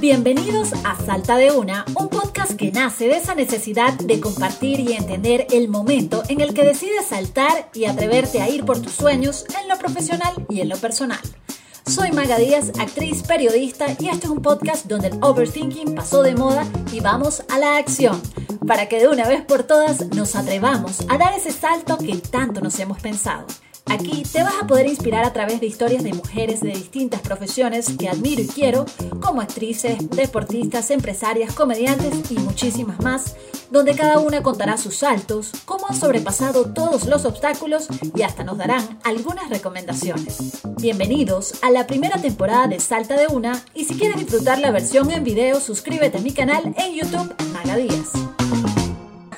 [0.00, 4.94] Bienvenidos a Salta de Una, un podcast que nace de esa necesidad de compartir y
[4.94, 9.44] entender el momento en el que decides saltar y atreverte a ir por tus sueños
[9.60, 11.20] en lo profesional y en lo personal.
[11.84, 16.34] Soy Maga Díaz, actriz, periodista y este es un podcast donde el overthinking pasó de
[16.34, 18.22] moda y vamos a la acción
[18.66, 22.62] para que de una vez por todas nos atrevamos a dar ese salto que tanto
[22.62, 23.44] nos hemos pensado.
[23.90, 27.92] Aquí te vas a poder inspirar a través de historias de mujeres de distintas profesiones
[27.98, 28.86] que admiro y quiero,
[29.20, 33.34] como actrices, deportistas, empresarias, comediantes y muchísimas más,
[33.72, 38.58] donde cada una contará sus saltos, cómo han sobrepasado todos los obstáculos y hasta nos
[38.58, 40.60] darán algunas recomendaciones.
[40.80, 45.10] Bienvenidos a la primera temporada de Salta de Una y si quieres disfrutar la versión
[45.10, 48.12] en video, suscríbete a mi canal en YouTube Magadías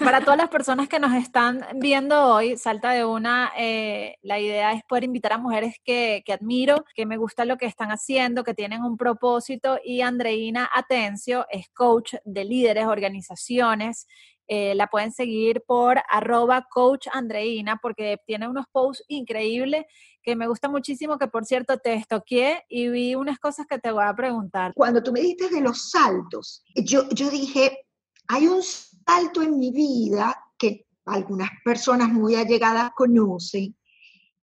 [0.05, 4.73] para todas las personas que nos están viendo hoy, Salta de una, eh, la idea
[4.73, 8.45] es poder invitar a mujeres que, que, admiro, que me gusta lo que están haciendo,
[8.45, 9.79] que tienen un propósito.
[9.85, 14.07] Y Andreina Atencio es coach de líderes, organizaciones.
[14.49, 19.85] Eh, la pueden seguir por arroba coach Andreina porque tiene unos posts increíbles
[20.23, 23.91] que me gusta muchísimo, que por cierto te estoqué y vi unas cosas que te
[23.91, 24.73] voy a preguntar.
[24.75, 27.87] Cuando tú me dijiste de los saltos, yo, yo dije,
[28.29, 28.63] hay un
[29.07, 33.77] salto en mi vida que algunas personas muy allegadas conocen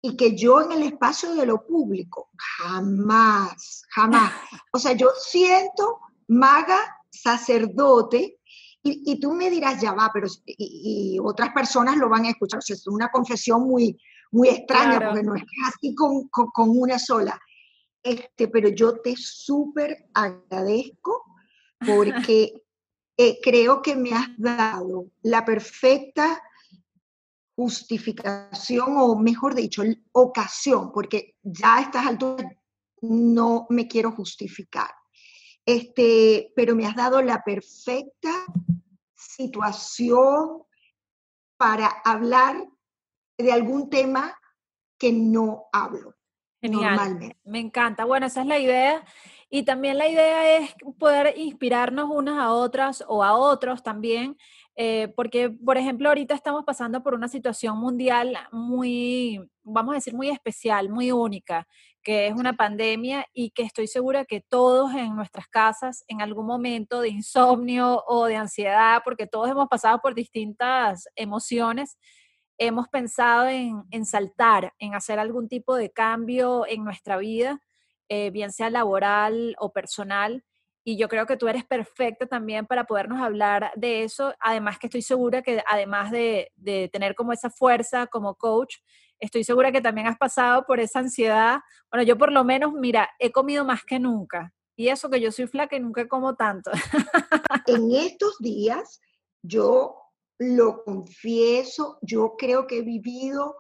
[0.02, 4.34] y que yo en el espacio de lo público jamás, jamás.
[4.72, 6.78] O sea, yo siento maga
[7.10, 8.38] sacerdote
[8.82, 12.60] y, tú me dirás, ya va, pero y, otras personas lo van a escuchar.
[12.60, 14.00] O sea, es una confesión muy,
[14.32, 17.40] muy extraña porque no es así con, con, con una sola.
[18.02, 21.26] Este, pero yo te súper agradezco
[21.86, 22.64] porque
[23.22, 26.42] eh, creo que me has dado la perfecta
[27.54, 32.50] justificación o mejor dicho, ocasión, porque ya a estas alturas
[33.02, 34.90] no me quiero justificar.
[35.66, 38.46] Este, pero me has dado la perfecta
[39.14, 40.64] situación
[41.58, 42.66] para hablar
[43.38, 44.34] de algún tema
[44.98, 46.16] que no hablo.
[46.62, 47.36] Genial.
[47.44, 48.06] Me encanta.
[48.06, 49.04] Bueno, esa es la idea.
[49.52, 54.38] Y también la idea es poder inspirarnos unas a otras o a otros también,
[54.76, 60.14] eh, porque, por ejemplo, ahorita estamos pasando por una situación mundial muy, vamos a decir,
[60.14, 61.68] muy especial, muy única,
[62.04, 66.46] que es una pandemia y que estoy segura que todos en nuestras casas, en algún
[66.46, 71.98] momento de insomnio o de ansiedad, porque todos hemos pasado por distintas emociones,
[72.60, 77.60] hemos pensado en, en saltar, en hacer algún tipo de cambio en nuestra vida
[78.10, 80.44] eh, bien sea laboral o personal.
[80.84, 84.34] Y yo creo que tú eres perfecta también para podernos hablar de eso.
[84.40, 88.78] Además que estoy segura que además de, de tener como esa fuerza como coach,
[89.20, 91.60] estoy segura que también has pasado por esa ansiedad.
[91.92, 94.54] Bueno, yo por lo menos, mira, he comido más que nunca.
[94.76, 96.72] Y eso que yo soy flaca y nunca como tanto.
[97.68, 99.02] En estos días,
[99.44, 99.98] yo
[100.40, 103.58] lo confieso, yo creo que he vivido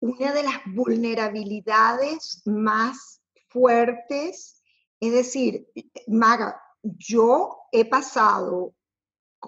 [0.00, 3.22] una de las vulnerabilidades más
[3.54, 4.60] fuertes.
[5.00, 5.66] Es decir,
[6.08, 8.74] Maga, yo he pasado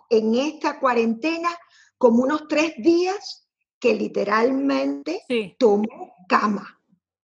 [0.09, 1.51] en esta cuarentena
[1.99, 5.23] como unos tres días que literalmente
[5.59, 6.81] tomo cama.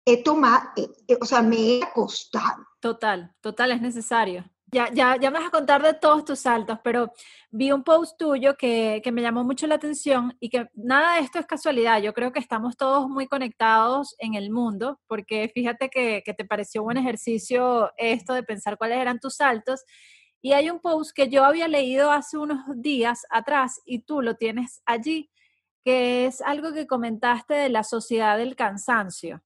[0.05, 2.65] He tomado, eh, eh, o sea, me he acostado.
[2.79, 4.49] Total, total, es necesario.
[4.71, 7.11] Ya, ya, ya me vas a contar de todos tus saltos, pero
[7.49, 11.21] vi un post tuyo que, que, me llamó mucho la atención y que nada de
[11.21, 12.01] esto es casualidad.
[12.01, 16.45] Yo creo que estamos todos muy conectados en el mundo, porque fíjate que, que te
[16.45, 19.83] pareció buen ejercicio esto de pensar cuáles eran tus saltos.
[20.41, 24.35] Y hay un post que yo había leído hace unos días atrás y tú lo
[24.35, 25.31] tienes allí,
[25.83, 29.41] que es algo que comentaste de la sociedad del cansancio.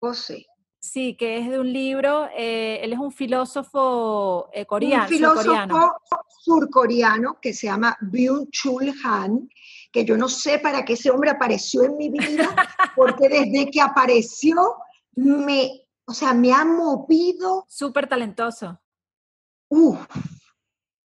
[0.00, 0.46] Oh, sí.
[0.86, 5.02] Sí, que es de un libro, eh, él es un filósofo eh, coreano.
[5.02, 5.96] Un filósofo
[6.38, 9.48] surcoreano que se llama Byung-Chul Han,
[9.90, 12.54] que yo no sé para qué ese hombre apareció en mi vida,
[12.96, 14.76] porque desde que apareció
[15.16, 17.66] me, o sea, me ha movido.
[17.68, 18.80] Súper talentoso.
[19.68, 19.98] Uf,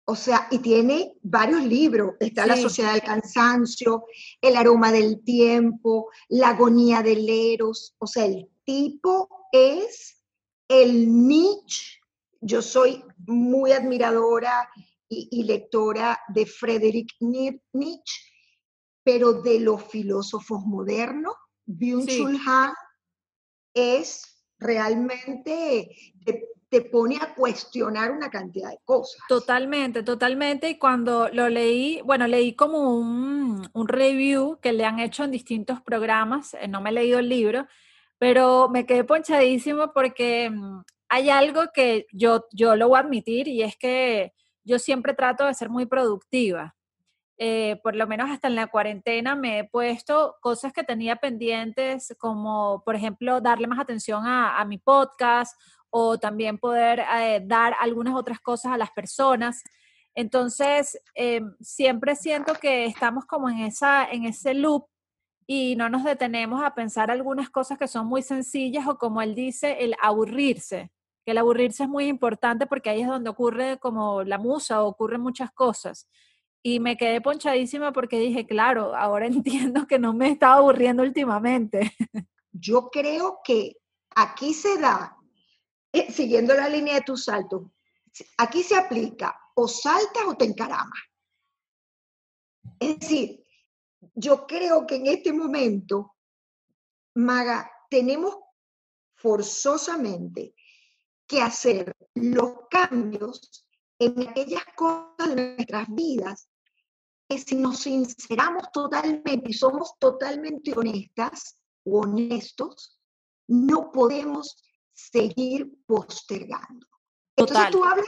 [0.06, 2.16] o sea, y tiene varios libros.
[2.20, 4.06] Está La Sociedad del Cansancio,
[4.42, 7.96] El Aroma del Tiempo, La Agonía del Eros.
[7.98, 10.24] O sea, el tipo es
[10.70, 12.00] el Nietzsche.
[12.40, 14.70] Yo soy muy admiradora
[15.10, 18.22] y, lectora de Friedrich Nietzsche,
[19.04, 21.36] pero de los filósofos modernos,
[21.68, 22.74] Byung-Chul Han
[23.74, 25.90] es realmente,
[26.70, 29.22] te, pone a cuestionar una cantidad de cosas.
[29.28, 30.70] Totalmente, totalmente.
[30.70, 35.32] Y cuando lo leí, bueno, leí como un, un review que le han hecho en
[35.32, 37.68] distintos programas, eh, no me he leído el libro,
[38.22, 43.48] pero me quedé ponchadísimo porque mm, hay algo que yo, yo lo voy a admitir
[43.48, 44.32] y es que
[44.64, 46.76] yo siempre trato de ser muy productiva.
[47.40, 52.16] Eh, por lo menos hasta en la cuarentena me he puesto cosas que tenía pendientes,
[52.20, 55.60] como por ejemplo darle más atención a, mi podcast
[55.90, 59.64] o también poder eh, dar algunas otras cosas a las personas.
[60.14, 64.91] Entonces, eh, siempre siento que estamos como en, esa, en ese loop
[65.54, 69.36] y no nos detenemos a pensar algunas cosas que son muy sencillas o como él
[69.36, 70.94] dice, el aburrirse,
[71.26, 75.20] que el aburrirse es muy importante porque ahí es donde ocurre como la musa ocurren
[75.20, 76.08] muchas cosas.
[76.64, 81.94] Y me quedé ponchadísima porque dije, claro, ahora entiendo que no me estaba aburriendo últimamente.
[82.54, 83.76] Yo creo que
[84.16, 85.18] aquí se da,
[85.92, 87.74] eh, siguiendo la línea de tu salto,
[88.38, 91.02] aquí se aplica o saltas o te encaramas.
[92.80, 93.42] Es decir,
[94.16, 96.16] yo creo que en este momento,
[97.16, 98.38] Maga, tenemos
[99.16, 100.56] forzosamente
[101.28, 103.66] que hacer los cambios
[104.00, 106.50] en aquellas cosas de nuestras vidas
[107.38, 113.00] si nos sinceramos totalmente y somos totalmente honestas o honestos,
[113.48, 114.64] no podemos
[114.94, 116.88] seguir postergando.
[117.36, 118.06] Entonces tú hablas,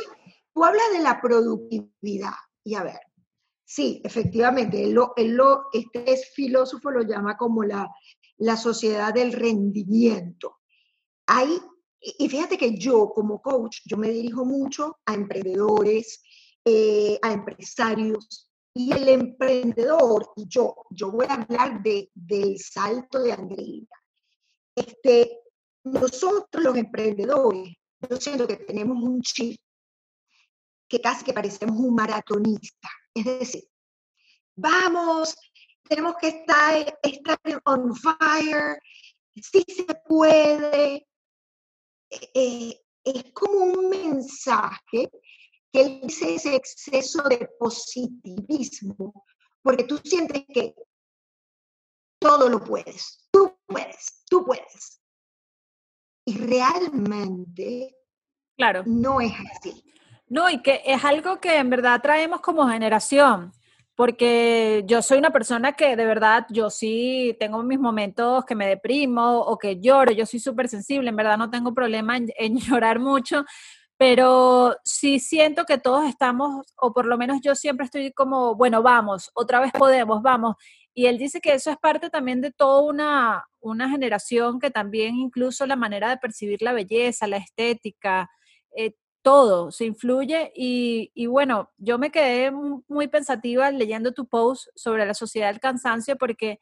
[0.54, 2.34] tú hablas de la productividad.
[2.64, 3.00] Y a ver,
[3.64, 7.90] sí, efectivamente, él lo, lo, este es filósofo lo llama como la,
[8.38, 10.58] la sociedad del rendimiento.
[11.28, 11.50] Hay,
[12.00, 16.22] y fíjate que yo como coach, yo me dirijo mucho a emprendedores,
[16.66, 23.20] eh, a empresarios, y el emprendedor, y yo, yo voy a hablar de, del salto
[23.20, 23.88] de Andreina.
[24.76, 25.42] Este,
[25.84, 27.76] nosotros los emprendedores,
[28.10, 29.60] yo siento que tenemos un chip
[30.88, 32.90] que casi que parecemos un maratonista.
[33.16, 33.64] Es decir,
[34.56, 35.36] vamos,
[35.84, 38.80] tenemos que estar, estar on fire,
[39.36, 41.08] sí se puede.
[42.10, 45.10] Eh, eh, es como un mensaje
[45.72, 49.26] que él dice ese exceso de positivismo,
[49.62, 50.76] porque tú sientes que
[52.20, 55.02] todo lo puedes, tú puedes, tú puedes.
[56.26, 57.98] Y realmente
[58.56, 58.84] claro.
[58.86, 59.84] no es así.
[60.28, 63.52] No, y que es algo que en verdad traemos como generación,
[63.96, 68.68] porque yo soy una persona que de verdad, yo sí tengo mis momentos que me
[68.68, 73.00] deprimo o que lloro, yo soy súper sensible, en verdad no tengo problema en, llorar
[73.00, 73.46] mucho,
[73.98, 78.82] pero sí siento que todos estamos, o por lo menos yo siempre estoy como, bueno,
[78.82, 80.56] vamos, otra vez podemos, vamos.
[80.96, 85.16] Y él dice que eso es parte también de toda una, una generación que también
[85.16, 88.30] incluso la manera de percibir la belleza, la estética,
[88.76, 88.94] eh,
[89.24, 90.52] todo se influye.
[90.56, 96.18] Y, bueno, yo me quedé muy pensativa leyendo tu post sobre la sociedad del cansancio
[96.18, 96.60] porque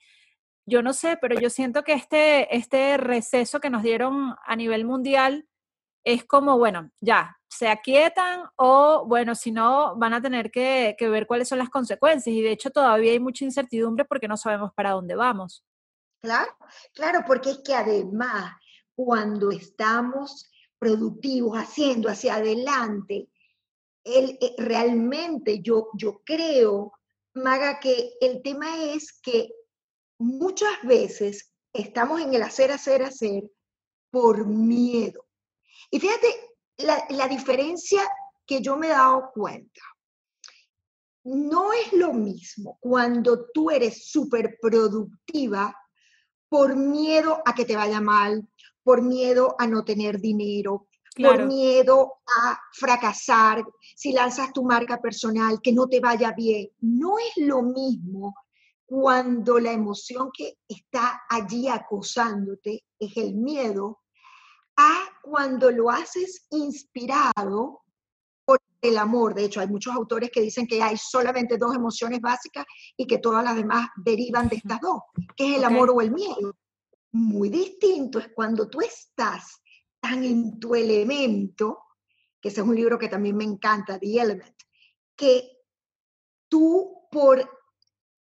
[0.66, 4.86] yo no sé, pero yo siento que este, este receso que nos dieron a nivel
[4.86, 5.48] mundial
[6.04, 11.28] es como, bueno, ya, se aquietan o, bueno, si no, van a tener que, ver
[11.28, 12.34] cuáles son las consecuencias.
[12.34, 15.66] Y de hecho todavía hay mucha incertidumbre porque no sabemos para dónde vamos.
[16.22, 16.56] Claro,
[16.94, 18.54] claro, porque es que además,
[18.96, 20.51] cuando estamos
[20.82, 23.30] productivos, haciendo hacia adelante,
[24.04, 26.94] el, eh, realmente yo, yo creo,
[27.36, 29.54] Maga, que el tema es que
[30.18, 33.44] muchas veces estamos en el hacer, hacer, hacer
[34.10, 35.28] por miedo.
[35.92, 36.28] Y fíjate
[36.78, 38.02] la, diferencia
[38.48, 39.82] que yo me he dado cuenta.
[41.26, 45.78] No es lo mismo cuando tú eres súper productiva
[46.50, 48.48] por miedo a que te vaya mal,
[48.84, 53.64] por miedo a no tener dinero, por miedo a fracasar,
[53.96, 56.70] si lanzas tu marca personal, que no te vaya bien.
[56.80, 58.34] No es lo mismo
[58.86, 64.02] cuando la emoción que está allí acosándote es el miedo
[64.78, 67.82] a cuando lo haces inspirado
[68.46, 69.34] por el amor.
[69.34, 72.66] De hecho, hay muchos autores que dicen que hay solamente dos emociones básicas
[72.98, 75.02] y que todas las demás derivan de estas dos,
[75.36, 76.56] que es el amor o el miedo.
[77.14, 79.62] Muy distinto es cuando tú estás
[80.00, 81.80] tan en tu elemento,
[82.40, 84.56] que ese es un libro que también me encanta, The Element,
[85.16, 85.60] que
[86.48, 87.50] tú por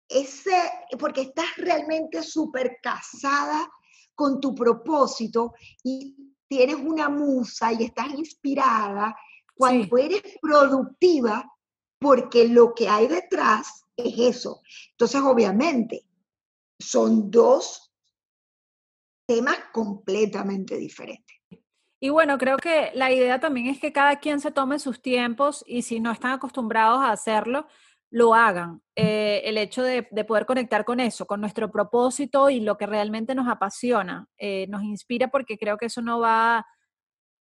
[0.08, 3.70] ese, porque estás realmente súper casada
[4.14, 6.16] con tu propósito y
[6.48, 9.16] tienes una musa y estás inspirada,
[9.56, 11.52] cuando eres productiva,
[12.00, 14.62] porque lo que hay detrás es eso.
[14.92, 16.06] Entonces, obviamente,
[16.78, 17.85] son dos
[19.26, 21.36] temas completamente diferentes.
[22.00, 25.64] Y bueno, creo que la idea también es que cada quien se tome sus tiempos
[25.66, 27.68] y si no están acostumbrados a hacerlo,
[28.12, 28.82] lo hagan.
[28.96, 33.36] Eh, el hecho de, poder conectar con eso, con nuestro propósito y lo que realmente
[33.36, 36.66] nos apasiona, eh, nos inspira porque creo que eso no va,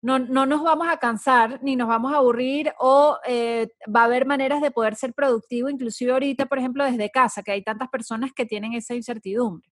[0.02, 4.04] no, no nos vamos a cansar ni nos vamos a aburrir o eh, va a
[4.04, 7.88] haber maneras de poder ser productivo, inclusive ahorita, por ejemplo, desde casa, que hay tantas
[7.88, 9.69] personas que tienen esa incertidumbre.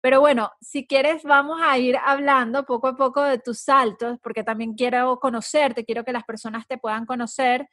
[0.00, 4.44] Pero bueno, si quieres, vamos a ir hablando poco a poco de tus saltos, porque
[4.44, 7.68] también quiero conocerte, quiero que las personas te puedan conocer,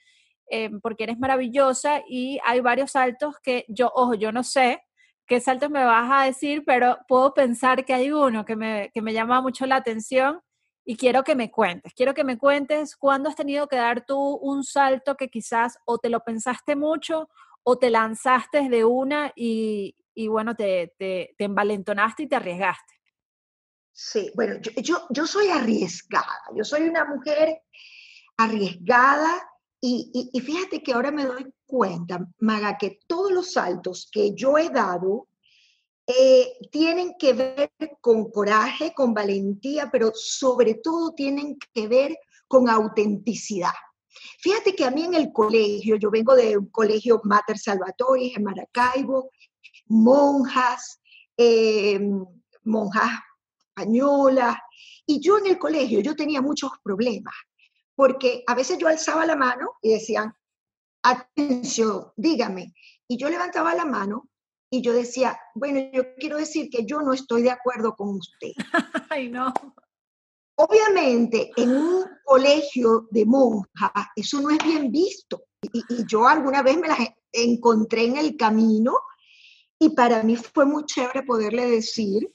[0.49, 4.81] eh, porque eres maravillosa y hay varios saltos que yo, ojo, yo no sé
[5.27, 9.01] qué saltos me vas a decir, pero puedo pensar que hay uno que me, que
[9.01, 10.41] me llama mucho la atención
[10.85, 14.19] y quiero que me cuentes, quiero que me cuentes cuándo has tenido que dar tú
[14.19, 17.29] un salto que quizás o te lo pensaste mucho
[17.63, 22.93] o te lanzaste de una y, y bueno, te, te, te, envalentonaste y te arriesgaste.
[23.91, 27.61] Sí, bueno, yo, yo, yo soy arriesgada, yo soy una mujer
[28.37, 29.47] arriesgada
[29.79, 34.33] y, y, y, fíjate que ahora me doy cuenta, Maga, que todos los saltos que
[34.33, 35.27] yo he dado
[36.07, 42.17] eh, tienen que ver con coraje, con valentía, pero sobre todo tienen que ver
[42.47, 43.73] con autenticidad.
[44.39, 48.43] Fíjate que a mí en el colegio, yo vengo de un colegio Mater Salvatori en
[48.43, 49.31] Maracaibo,
[49.87, 51.01] monjas,
[51.37, 51.99] eh,
[52.63, 53.11] monjas
[53.59, 54.57] españolas,
[55.05, 57.33] y yo en el colegio, yo tenía muchos problemas,
[57.95, 60.33] porque a veces yo alzaba la mano y decían,
[61.03, 62.73] atención, dígame,
[63.07, 64.29] y yo levantaba la mano
[64.69, 68.51] y yo decía, bueno, yo quiero decir que yo no estoy de acuerdo con usted.
[69.09, 69.53] Ay, no.
[70.57, 75.43] Obviamente, en un colegio de monjas, eso no es bien visto.
[75.61, 76.99] Y, y, yo alguna vez me las
[77.31, 78.93] encontré en el camino
[79.79, 82.31] y para mí fue muy chévere poderle decir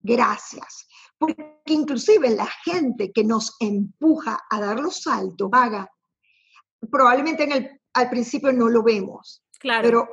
[0.00, 0.86] gracias.
[1.18, 5.90] Porque inclusive la gente que nos empuja a dar los saltos, vaga,
[6.90, 9.42] probablemente en el, al principio no lo vemos.
[9.58, 9.82] Claro.
[9.82, 10.08] Pero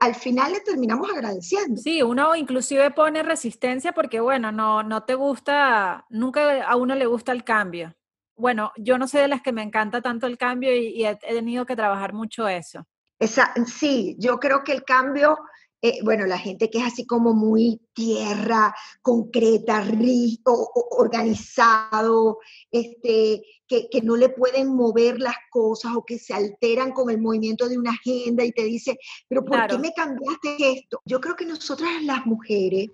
[0.00, 1.80] al, final le terminamos agradeciendo.
[1.80, 7.06] Sí, uno inclusive pone resistencia porque, bueno, no, no te gusta, nunca a uno le
[7.06, 7.94] gusta el cambio.
[8.36, 11.16] Bueno, yo no sé de las que me encanta tanto el cambio y, y he,
[11.16, 12.86] tenido que trabajar mucho eso.
[13.18, 15.36] Esa, sí, yo creo que el cambio
[15.80, 22.38] eh, bueno, la gente que es así como muy tierra, concreta, rico, organizado,
[22.70, 27.20] este, que, que, no le pueden mover las cosas o que se alteran con el
[27.20, 29.76] movimiento de una agenda y te dice, pero ¿por claro.
[29.76, 31.00] qué me cambiaste esto?
[31.04, 32.88] Yo creo que nosotras las mujeres,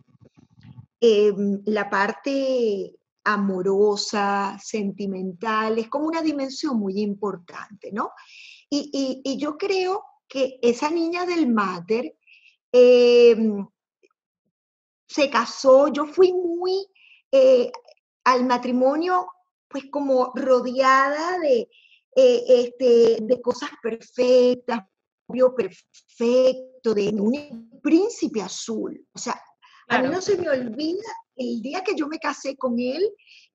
[1.01, 1.33] eh,
[1.65, 2.93] la parte
[3.25, 8.11] amorosa, sentimental, es como una dimensión muy importante, ¿no?
[8.69, 12.15] Y, y, y yo creo que esa niña del máter,
[12.77, 13.37] eh,
[15.07, 16.85] se casó, yo fui muy
[17.31, 17.71] eh,
[18.25, 19.29] al matrimonio,
[19.69, 21.69] pues como rodeada de,
[22.17, 24.81] eh, este, de cosas perfectas,
[25.29, 29.07] obvio perfecto, de un príncipe azul.
[29.15, 29.41] O sea,
[29.87, 30.07] claro.
[30.07, 33.09] a mí no se me olvida el día que yo me casé con él,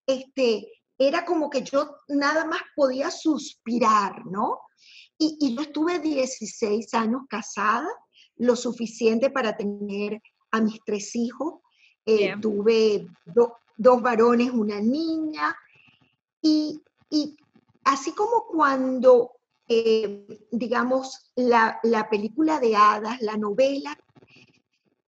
[0.05, 0.65] este,
[0.97, 4.61] era como que yo nada más podía suspirar, ¿no?
[5.17, 7.89] Y, y yo estuve 16 años casada
[8.39, 11.55] lo suficiente para tener a mis tres hijos.
[12.05, 15.55] Eh, tuve do, dos varones, una niña,
[16.41, 17.37] y, y
[17.83, 19.33] así como cuando,
[19.67, 23.95] eh, digamos, la, la, película de hadas, la novela,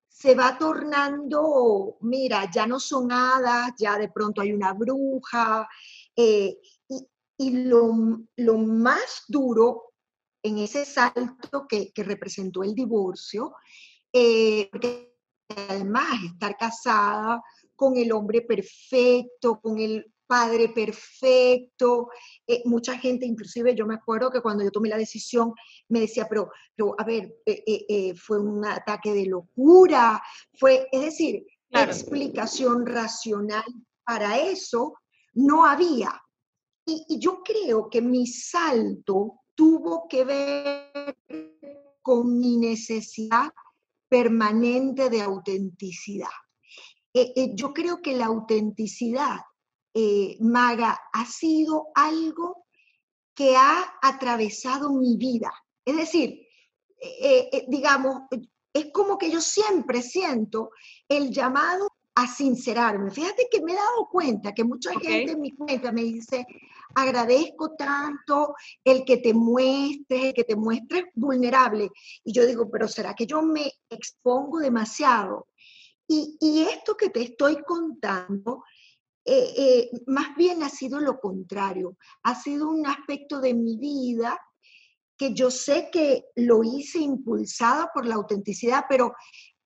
[0.07, 5.67] se va tornando, mira, ya no son hadas, ya de pronto hay una bruja,
[6.15, 7.07] eh, y,
[7.37, 9.90] y lo, lo, más duro
[10.43, 13.55] en ese salto que, que representó el divorcio,
[14.11, 15.15] eh, porque
[15.69, 17.41] además estar casada
[17.75, 22.07] con el hombre perfecto, con el padre perfecto,
[22.47, 25.53] eh, mucha gente, inclusive yo me acuerdo que cuando yo tomé la decisión
[25.89, 30.23] me decía, pero, pero a ver, eh, eh, fue un ataque de locura,
[30.57, 31.91] fue, es decir, claro.
[31.91, 33.65] explicación racional
[34.05, 34.93] para eso
[35.33, 36.13] no había.
[36.85, 41.17] Y, y yo creo que mi salto tuvo que ver
[42.01, 43.51] con mi necesidad
[44.09, 46.27] permanente de autenticidad.
[47.13, 49.39] Eh, eh, yo creo que la autenticidad,
[49.93, 52.65] eh, Maga, ha sido algo
[53.33, 55.51] que ha atravesado mi vida.
[55.85, 56.47] Es decir,
[57.67, 58.23] digamos,
[58.73, 60.69] es como que yo siempre siento
[61.07, 63.09] el llamado a sincerarme.
[63.09, 65.11] Fíjate que me he dado cuenta que mucha okay.
[65.11, 66.45] gente en mi cuenta me dice,
[66.95, 71.89] agradezco tanto el que te muestres, el que te muestres vulnerable.
[72.23, 75.47] Y yo digo, pero ¿será que yo me expongo demasiado?
[76.07, 78.63] Y, y esto que te estoy contando,
[79.23, 84.39] eh, eh, más bien ha sido lo contrario, ha sido un aspecto de mi vida
[85.15, 89.13] que yo sé que lo hice impulsada por la autenticidad, pero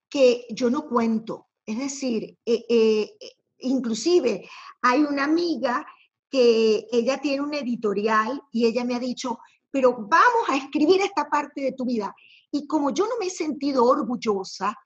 [0.08, 1.48] que yo no cuento.
[1.64, 3.16] Es decir, eh, eh
[3.58, 4.46] inclusive
[4.82, 5.86] hay una amiga
[6.30, 9.38] que ella tiene un editorial y ella me ha dicho,
[9.70, 12.14] pero vamos a escribir esta parte de tu vida.
[12.50, 14.76] Y como yo no me he sentido orgullosa,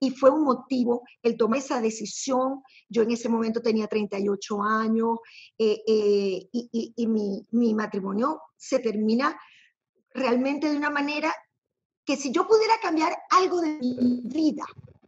[0.00, 5.18] y fue un motivo el tomar esa decisión, yo en ese momento tenía 38 años
[5.58, 9.38] eh, eh, y, mi, mi matrimonio se termina
[10.14, 11.34] realmente de una manera
[12.04, 14.64] que si yo pudiera cambiar algo de mi vida,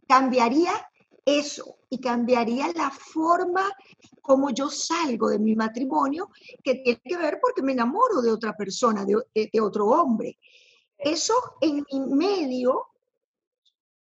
[0.07, 0.71] cambiaría
[1.25, 3.69] eso y cambiaría la forma
[4.21, 6.29] como yo salgo de mi matrimonio,
[6.63, 10.37] que tiene que ver porque me enamoro de otra persona, de, otro hombre.
[10.97, 12.87] Eso en mi medio,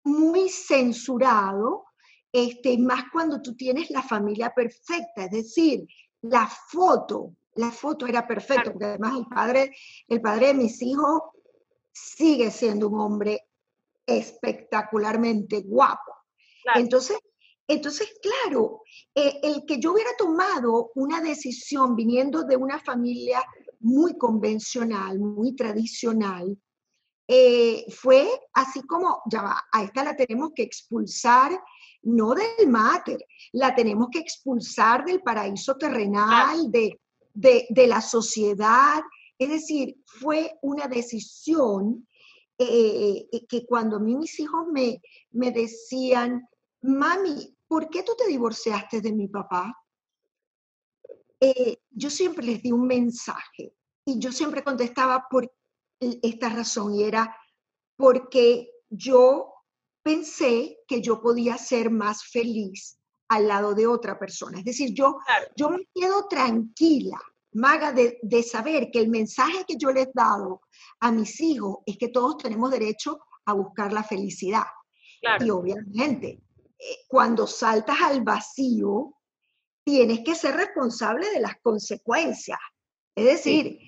[0.05, 1.85] muy censurado,
[2.33, 5.87] este, más cuando tú tienes la familia perfecta, es decir,
[6.23, 9.75] la foto, la foto era perfecta, porque además el padre,
[10.09, 11.23] el padre de mis hijos
[11.93, 13.49] sigue siendo un hombre
[14.07, 16.20] espectacularmente guapo.
[16.75, 17.19] Entonces,
[17.71, 18.83] entonces, claro,
[19.15, 23.45] eh, el que yo hubiera tomado una decisión viniendo de una familia
[23.79, 26.59] muy convencional, muy tradicional,
[27.29, 31.63] eh, fue así como, ya va, a esta la tenemos que expulsar,
[32.03, 36.99] no del máter, la tenemos que expulsar del paraíso terrenal, de,
[37.33, 39.01] de, la sociedad.
[39.39, 42.05] Es decir, fue una decisión
[42.63, 45.01] eh, que cuando a mí mis hijos me,
[45.31, 46.47] me decían,
[46.83, 49.75] mami, ¿por qué tú te divorciaste de mi papá?
[51.41, 53.75] Eh, yo siempre les di un mensaje
[54.05, 55.51] y yo siempre contestaba por
[55.99, 57.35] esta razón y era
[57.97, 59.53] porque yo
[60.03, 62.99] pensé que yo podía ser más feliz
[63.29, 64.59] al lado de otra persona.
[64.59, 65.19] Es decir, yo,
[65.57, 67.19] yo me quedo tranquila,
[67.53, 70.63] maga, de, saber que el mensaje que yo les he dado
[71.01, 74.67] a mis hijos es que todos tenemos derecho a buscar la felicidad.
[75.41, 76.43] Y obviamente,
[76.79, 79.15] eh, cuando saltas al vacío,
[79.85, 82.59] tienes que ser responsable de las consecuencias.
[83.15, 83.79] Es decir,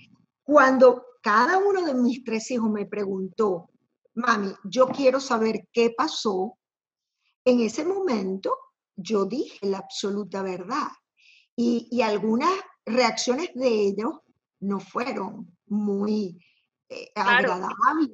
[0.43, 3.71] cuando cada uno de mis tres hijos me preguntó,
[4.15, 6.59] mami, yo quiero saber qué pasó,
[7.45, 8.57] en ese momento
[8.97, 10.89] yo dije la absoluta verdad.
[11.57, 12.51] Y, algunas
[12.87, 14.21] reacciones de ellos
[14.61, 16.39] no fueron muy
[16.89, 18.11] eh, agradables.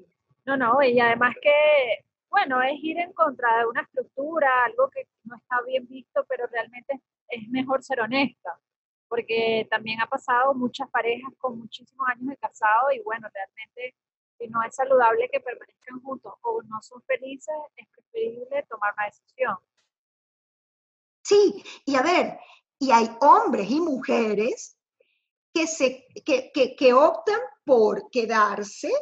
[0.47, 5.09] No, no, y además que bueno, es ir en contra de una estructura, algo que
[5.25, 8.59] no está bien visto, pero realmente es mejor ser honesta,
[9.09, 13.95] porque también ha pasado muchas parejas con muchísimos años de casado y bueno, realmente
[14.39, 19.07] si no es saludable que permanezcan juntos o no son felices, es preferible tomar una
[19.07, 19.57] decisión.
[21.23, 22.39] Sí, y a ver,
[22.79, 24.77] y hay hombres y mujeres
[25.53, 28.93] que, se, que, que optan por quedarse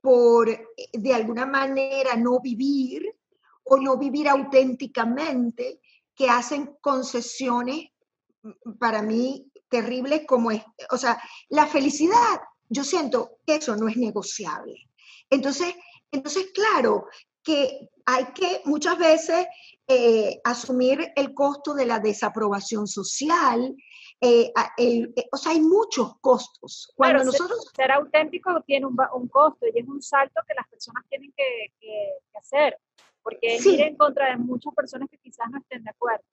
[0.00, 3.02] por eh, de alguna manera no vivir
[3.64, 5.80] o no vivir auténticamente,
[6.14, 7.86] que hacen concesiones
[8.42, 13.88] mm, para mí terribles como es, o sea, la felicidad, yo siento que eso no
[13.88, 14.90] es negociable.
[15.30, 15.74] Entonces,
[16.12, 17.06] entonces claro,
[17.44, 19.46] que hay que muchas veces
[19.86, 23.76] eh, asumir el costo de la desaprobación social,
[24.20, 26.92] eh, eh, o sea, hay muchos costos.
[26.96, 27.70] Cuando nosotros...
[27.74, 31.72] Ser, auténtico tiene un, un, costo y es un salto que las personas tienen que,
[31.78, 32.78] que, hacer,
[33.22, 36.24] porque es ir en contra de muchas personas que quizás no estén de acuerdo.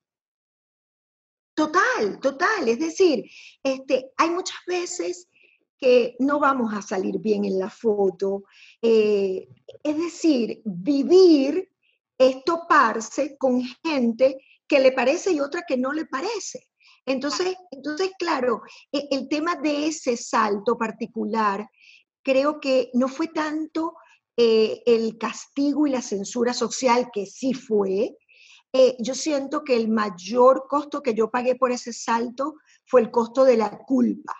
[1.53, 2.67] Total, total.
[2.67, 3.29] Es decir,
[3.61, 5.27] este, hay muchas veces
[5.81, 8.43] que no vamos a salir bien en la foto.
[8.79, 9.49] Eh,
[9.83, 11.71] es decir, vivir
[12.15, 16.69] es toparse con gente que le parece y otra que no le parece.
[17.03, 21.67] Entonces, entonces claro, e, el tema de ese salto particular,
[22.21, 23.95] creo que no fue tanto
[24.37, 28.15] eh, el castigo y la censura social, que sí fue.
[28.71, 32.53] Eh, yo siento que el mayor costo que yo pagué por ese salto
[32.85, 34.33] fue el costo de la culpa.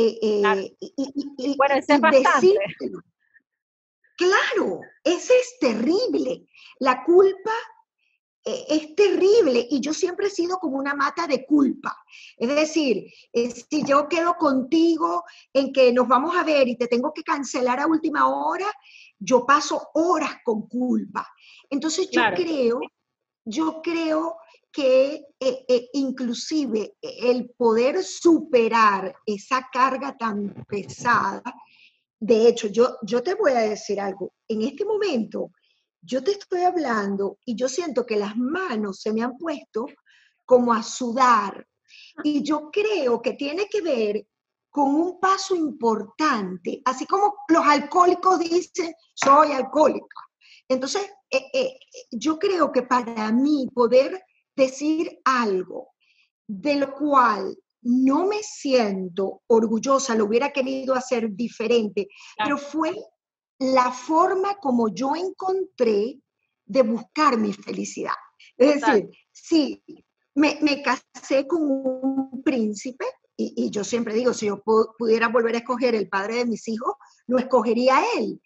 [0.00, 0.62] Eh, claro.
[0.80, 2.54] Y, bueno, ese es bastante.
[4.16, 6.46] claro, ese es terrible.
[6.78, 7.52] La culpa
[8.42, 11.96] eh, es terrible y yo siempre he sido como una mata de culpa.
[12.36, 16.88] Es decir, eh, si yo quedo contigo en que nos vamos a ver y te
[16.88, 18.66] tengo que cancelar a última hora,
[19.18, 21.28] yo paso horas con culpa.
[21.68, 22.80] Entonces yo creo,
[23.44, 24.36] yo creo
[24.72, 31.42] que eh, inclusive el poder superar esa carga tan pesada,
[32.18, 35.50] de hecho, yo, yo te voy a decir algo, en este momento
[36.02, 39.86] yo te estoy hablando y yo siento que las manos se me han puesto
[40.46, 41.66] como a sudar.
[42.24, 44.26] Y yo creo que tiene que ver
[44.70, 50.28] con un paso importante, así como los alcohólicos dicen, soy alcohólica.
[50.68, 51.78] Entonces, eh, eh,
[52.12, 54.22] yo creo que para mí poder
[54.56, 55.92] decir algo
[56.46, 62.94] de lo cual no me siento orgullosa, lo hubiera querido hacer diferente, pero fue
[63.58, 66.20] la forma como yo encontré
[66.64, 68.14] de buscar mi felicidad.
[68.56, 69.82] Es decir, sí,
[70.34, 73.04] me, casé con un príncipe
[73.36, 74.62] y, yo siempre digo, si yo
[74.98, 76.94] pudiera volver a escoger el padre de mis hijos,
[77.26, 78.40] lo escogería a él.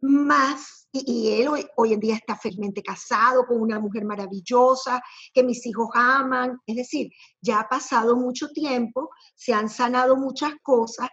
[0.00, 5.00] Más, y, él hoy, hoy, en día está felizmente casado con una mujer maravillosa,
[5.32, 6.58] que mis hijos aman.
[6.66, 11.08] Es decir, ya ha pasado mucho tiempo, se han sanado muchas cosas,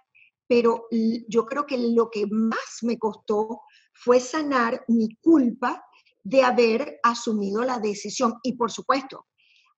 [0.48, 0.88] pero
[1.28, 3.62] yo creo que lo que más me costó
[3.94, 5.84] fue sanar mi culpa
[6.24, 8.36] de haber asumido la decisión.
[8.44, 9.28] Y por supuesto,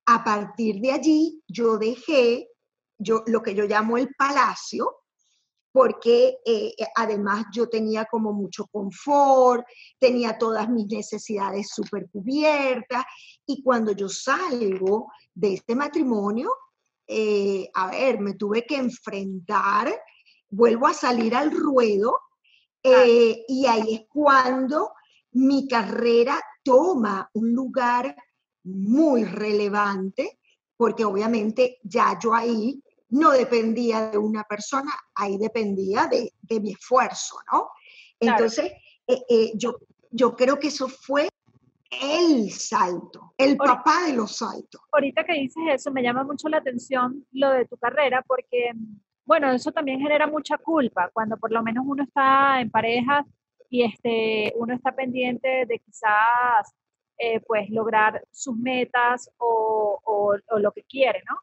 [0.06, 2.48] a partir de allí yo dejé
[2.98, 4.96] yo, lo que yo llamo el palacio,
[5.78, 9.64] porque eh, además yo tenía como mucho confort,
[9.96, 13.04] tenía todas mis necesidades súper cubiertas,
[13.46, 16.52] y cuando yo salgo de este matrimonio,
[17.06, 19.94] eh, a ver, me tuve que enfrentar,
[20.50, 22.12] vuelvo a salir al ruedo,
[22.82, 24.94] eh, y ahí es cuando
[25.30, 28.16] mi carrera toma un lugar
[28.64, 30.40] muy relevante,
[30.76, 37.36] porque obviamente ya yo ahí no dependía de una persona, ahí dependía de, mi esfuerzo,
[37.52, 37.70] ¿no?
[38.20, 38.72] Entonces,
[39.06, 39.78] eh, eh, yo,
[40.10, 41.28] yo creo que eso fue
[41.90, 44.80] el salto, el papá de los saltos.
[44.92, 48.72] Ahorita que dices eso, me llama mucho la atención lo de tu carrera, porque,
[49.24, 53.24] bueno, eso también genera mucha culpa, cuando por lo menos uno está en pareja
[53.70, 56.74] y este, uno está pendiente de quizás,
[57.16, 61.36] eh, pues, lograr sus metas o, o lo que quiere, ¿no?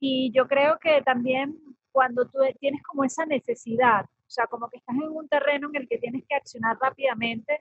[0.00, 1.58] Y yo creo que también
[1.92, 5.82] cuando tú tienes como esa necesidad, o sea, como que estás en un terreno en
[5.82, 7.60] el que tienes que accionar rápidamente,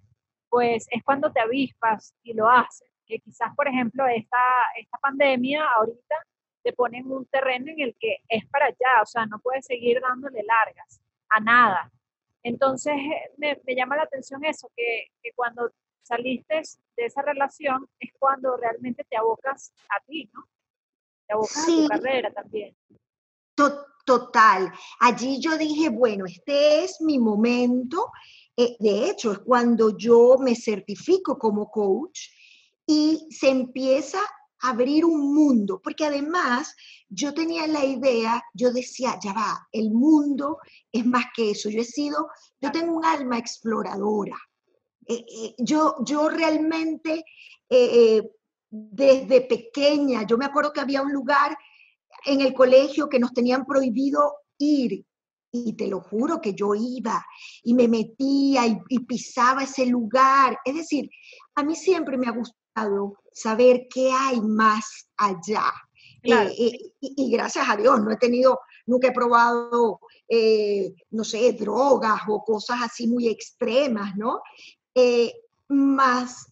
[0.49, 2.89] pues es cuando te avispas y lo haces.
[3.05, 4.37] Que quizás, por ejemplo, esta,
[4.79, 6.15] esta pandemia ahorita
[6.63, 9.65] te pone en un terreno en el que es para allá, o sea, no puedes
[9.65, 11.91] seguir dándole largas a nada.
[12.41, 12.95] Entonces,
[13.37, 16.61] me, me llama la atención eso, que, que cuando saliste
[16.97, 20.45] de esa relación es cuando realmente te abocas a ti, ¿no?
[21.47, 21.87] Sí.
[21.89, 22.75] carrera también.
[24.05, 24.71] total.
[24.99, 28.11] Allí yo dije, bueno, este es mi momento.
[28.55, 32.19] Eh, de hecho, es cuando yo me certifico como coach
[32.85, 36.75] y se empieza a abrir un mundo, porque además
[37.09, 40.59] yo tenía la idea, yo decía, ya va, el mundo
[40.91, 41.69] es más que eso.
[41.69, 42.29] Yo he sido,
[42.61, 44.37] yo tengo un alma exploradora.
[45.05, 47.25] Eh, eh, yo, yo realmente
[48.75, 50.25] desde pequeña.
[50.25, 51.55] Yo me acuerdo que había un lugar
[52.25, 55.05] en el colegio que nos tenían prohibido ir.
[55.51, 57.23] Y te lo juro que yo iba
[57.61, 60.57] y me metía y, pisaba ese lugar.
[60.65, 61.07] Es decir,
[61.53, 65.71] a mí siempre me ha gustado saber qué hay más allá.
[66.23, 71.53] Eh, eh, y, gracias a Dios, no he tenido, nunca he probado, eh, no sé,
[71.53, 74.41] drogas o cosas así muy extremas, ¿no?
[75.67, 76.47] más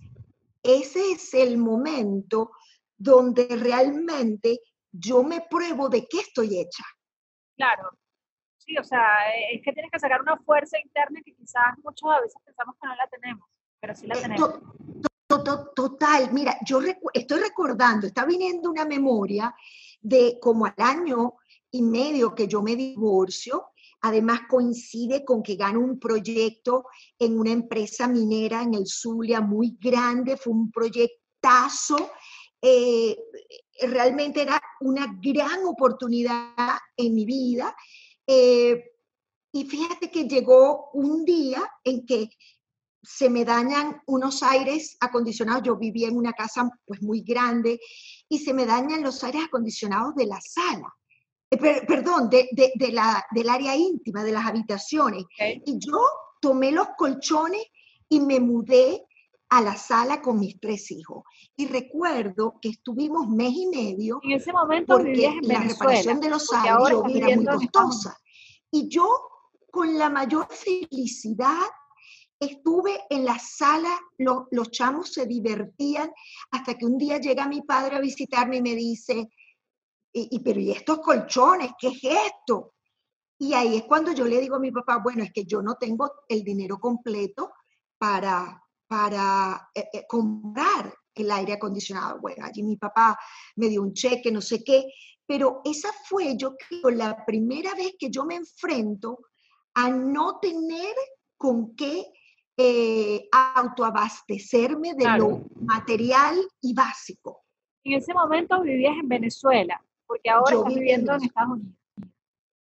[0.63, 2.52] ese es el momento
[2.97, 4.60] donde realmente
[4.91, 6.84] yo me pruebo de qué estoy hecha.
[7.56, 7.89] Claro,
[8.58, 9.06] sí, o sea,
[9.52, 12.88] es que tienes que sacar una fuerza interna que quizás muchos a veces pensamos que
[12.88, 14.60] no la tenemos, pero sí la eh, tenemos.
[15.76, 16.82] Total, mira, yo
[17.13, 19.56] estoy recordando, está viniendo una memoria
[20.02, 21.36] de como al año
[21.71, 23.71] y medio que yo me divorcio,
[24.02, 26.86] Además coincide con que gano un proyecto
[27.20, 32.12] en una empresa minera en el Zulia muy grande, fue un proyectazo.
[32.62, 33.18] Eh,
[33.82, 37.76] realmente era una gran oportunidad en mi vida.
[38.26, 38.84] Eh,
[39.52, 42.30] y fíjate que llegó un día en que
[43.04, 45.64] se me dañan unos aires acondicionados.
[45.64, 47.80] Yo vivía en una casa pues muy grande
[48.30, 50.94] y se me dañan los aires acondicionados de la sala.
[51.52, 52.48] Eh, perdón, de,
[52.94, 55.26] la, del área íntima, de las habitaciones.
[55.66, 56.00] Y yo
[56.40, 57.64] tomé los colchones
[58.08, 59.06] y me mudé
[59.50, 61.24] a la sala con mis tres hijos.
[61.58, 64.22] Y recuerdo que estuvimos mes y medio.
[64.24, 68.18] En ese momento porque en la reparación de los aires era muy costosa.
[68.72, 69.10] Y yo,
[69.70, 71.68] con la mayor felicidad,
[72.40, 76.10] estuve en la sala, los chamos se divertían,
[76.52, 79.30] hasta que un día llega mi padre a visitarme y me dice,
[80.13, 81.71] y, pero ¿y estos colchones?
[81.80, 82.74] ¿Qué es esto?
[83.41, 85.76] Y ahí es cuando yo le digo a mi papá, bueno, es que yo no
[85.76, 87.54] tengo el dinero completo
[87.97, 92.19] para, para eh, eh, comprar el aire acondicionado.
[92.19, 93.17] Bueno, allí mi papá
[93.56, 94.86] me dio un cheque, no sé qué,
[95.26, 99.17] pero esa fue, yo creo, la primera vez que yo me enfrento
[99.74, 100.93] a no tener
[101.36, 102.06] con qué
[102.58, 107.45] eh, autoabastecerme de lo material y básico.
[107.84, 111.76] En ese momento vivías en Venezuela Porque ahora estás viviendo en Estados Unidos.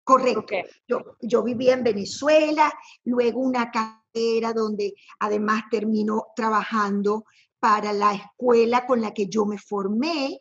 [0.05, 0.55] Correcto.
[0.87, 7.25] Yo, yo vivía en Venezuela, luego una carrera donde además terminó trabajando
[7.59, 10.41] para la escuela con la que yo me formé,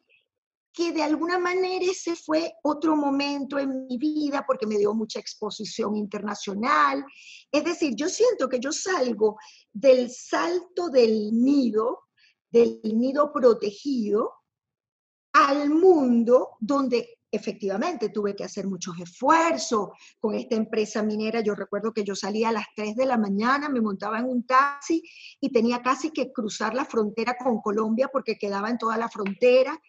[0.71, 5.19] que de alguna manera ese fue otro momento en mi vida porque me dio mucha
[5.19, 7.03] exposición internacional.
[7.51, 9.39] Es decir, yo siento que yo salgo
[9.73, 12.03] del salto del nido,
[12.51, 14.38] del nido protegido,
[15.33, 19.89] al mundo donde efectivamente tuve que hacer muchos esfuerzos
[20.19, 21.41] con esta empresa minera.
[21.41, 24.45] Yo recuerdo que yo salía a las 3 de la mañana, me montaba en un
[24.45, 25.03] taxi
[25.39, 29.79] y tenía casi que cruzar la frontera con Colombia porque quedaba en toda la frontera.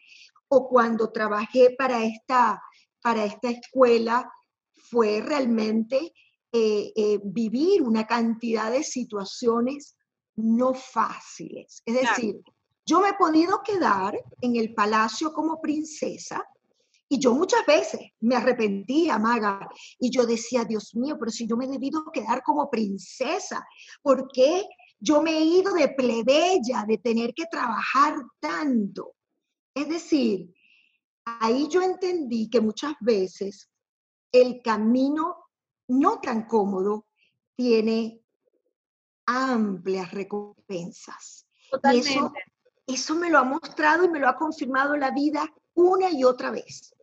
[0.48, 2.61] O cuando trabajé para esta,
[3.00, 4.31] para esta escuela,
[4.74, 6.12] fue realmente
[6.53, 9.96] eh, eh, vivir una cantidad de situaciones
[10.35, 11.83] no fáciles.
[11.87, 12.42] Es decir,
[12.90, 16.44] yo me he podido quedar en el palacio como princesa,
[17.09, 19.68] y yo muchas veces me arrepentía, Maga,
[20.00, 23.64] y yo decía, Dios mío, pero si yo me he debido quedar como princesa,
[24.03, 24.64] ¿por qué
[24.98, 29.14] yo me he ido de plebeya, de tener que trabajar tanto?
[29.72, 30.53] Es decir,
[31.24, 33.70] ahí yo entendí que muchas veces
[34.33, 35.44] el camino
[35.87, 37.07] no tan cómodo
[37.55, 38.20] tiene
[39.26, 41.46] amplias recompensas.
[41.70, 42.40] Totalmente.
[42.94, 46.50] Eso me lo ha mostrado y me lo ha confirmado la vida una y otra
[46.50, 46.94] vez.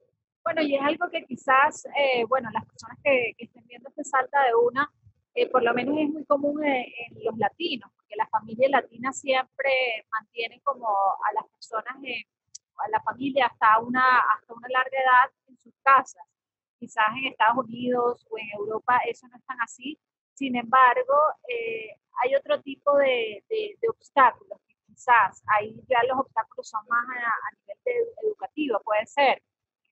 [0.44, 4.44] Bueno, y es algo que quizás, eh, bueno, las personas que, estén viendo este salta
[4.44, 4.90] de una,
[5.34, 6.86] eh, por lo menos es muy común en,
[7.24, 9.72] los latinos, porque la familia latina siempre
[10.10, 15.58] mantiene como a las personas, a la familia hasta una, hasta una larga edad en
[15.58, 16.24] sus casas.
[16.80, 20.00] Quizás en Estados Unidos o en Europa eso no es tan así.
[20.34, 21.16] Sin embargo,
[21.50, 24.60] eh, hay otro tipo de, de, obstáculos.
[24.98, 27.52] Quizás ahí ya los obstáculos son más a, a
[27.86, 29.44] nivel educativo, puede ser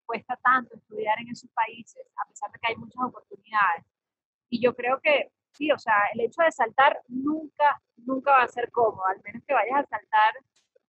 [0.06, 3.86] cuesta tanto estudiar en esos países, a pesar de que hay muchas oportunidades.
[4.50, 8.48] Y yo creo que sí, o sea, el hecho de saltar nunca, nunca va a
[8.48, 10.34] ser cómodo, al menos que vayas a saltar.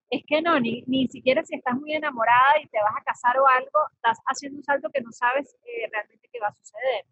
[0.09, 3.37] Es que no, ni, ni siquiera si estás muy enamorada y te vas a casar
[3.39, 7.05] o algo, estás haciendo un salto que no sabes eh, realmente qué va a suceder.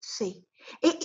[0.00, 0.46] Sí.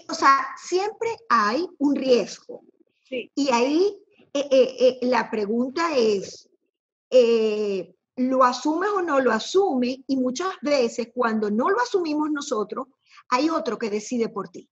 [0.09, 2.61] o sea, siempre hay un riesgo.
[3.03, 3.31] Sí.
[3.35, 3.97] Y ahí
[4.33, 6.49] eh, eh, la pregunta es,
[8.15, 12.87] lo asumes o no lo asumes y muchas veces cuando no lo asumimos nosotros,
[13.29, 14.69] hay otro que decide por ti.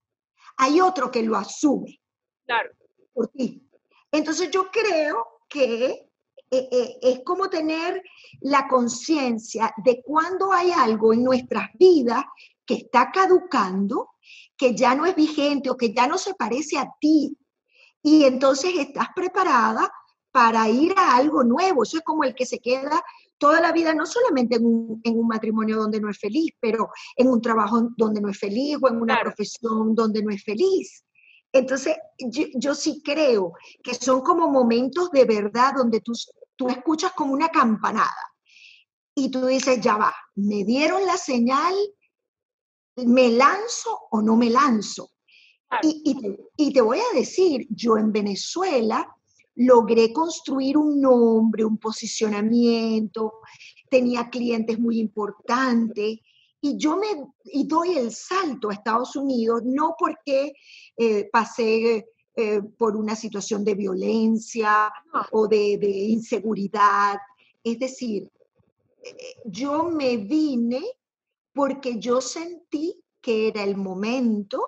[0.58, 2.02] Hay otro que lo asume.
[2.45, 2.72] Claro.
[3.13, 3.65] Por ti.
[4.12, 6.10] Entonces yo creo que
[6.52, 8.02] eh, eh, es como tener
[8.41, 12.24] la conciencia de cuando hay algo en nuestras vidas
[12.65, 14.10] que está caducando,
[14.58, 17.38] que ya no es vigente o que ya no se parece a ti.
[18.01, 19.91] Y entonces estás preparada
[20.31, 21.83] para ir a algo nuevo.
[21.83, 23.03] Eso es como el que se queda
[23.38, 27.41] toda la vida, no solamente en un, matrimonio donde no es feliz, pero en un
[27.41, 31.03] trabajo donde no es feliz o en una profesión donde no es feliz.
[31.51, 36.13] Entonces, yo, sí creo que son como momentos de verdad donde tú,
[36.55, 38.29] tú escuchas como una campanada
[39.15, 41.73] y tú dices, ya va, me dieron la señal,
[42.97, 45.09] me lanzo o no me lanzo.
[45.84, 49.08] Y, y, te voy a decir, yo en Venezuela
[49.55, 53.34] logré construir un nombre, un posicionamiento,
[53.89, 56.19] tenía clientes muy importantes
[56.62, 57.08] y yo me
[57.45, 60.53] y doy el salto a Estados Unidos no porque
[60.97, 64.91] eh, pasé eh, por una situación de violencia
[65.32, 67.17] o de, de inseguridad,
[67.63, 68.32] es decir,
[69.03, 70.84] eh, yo me vine
[71.53, 74.65] porque yo sentí que era el momento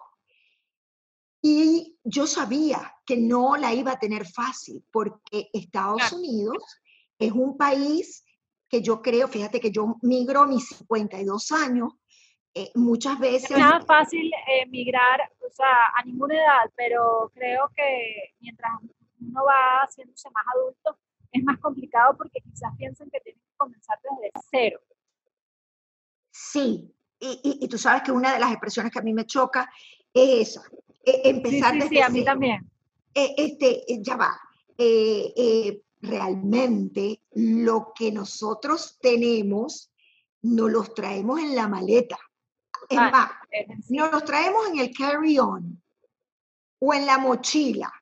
[1.42, 6.82] y yo sabía que no la iba a tener fácil, porque Estados Unidos
[7.18, 8.24] es un país
[8.70, 11.94] que yo creo, fíjate que yo migro mis 52 años,
[12.54, 13.52] eh, muchas veces...
[13.52, 18.72] Es nada fácil eh, migrar, o sea, a ninguna edad, pero creo que mientras
[19.20, 20.98] uno va haciéndose más adulto,
[21.32, 24.80] es más complicado porque quizás piensan que tienen que comenzar desde cero.
[26.30, 29.72] Sí, y, y, tú sabes que una de las expresiones que a mí me choca
[30.14, 30.64] es esa,
[31.04, 32.70] e, empezar sí, sí, sí, a mí también.
[33.14, 34.40] Eh, este, eh, ya va.
[34.78, 39.92] Eh, realmente lo que nosotros tenemos,
[40.42, 42.18] nos los traemos en la maleta.
[42.90, 43.32] Es más,
[43.90, 45.82] nos los traemos en el carry-on
[46.80, 47.94] o en la mochila.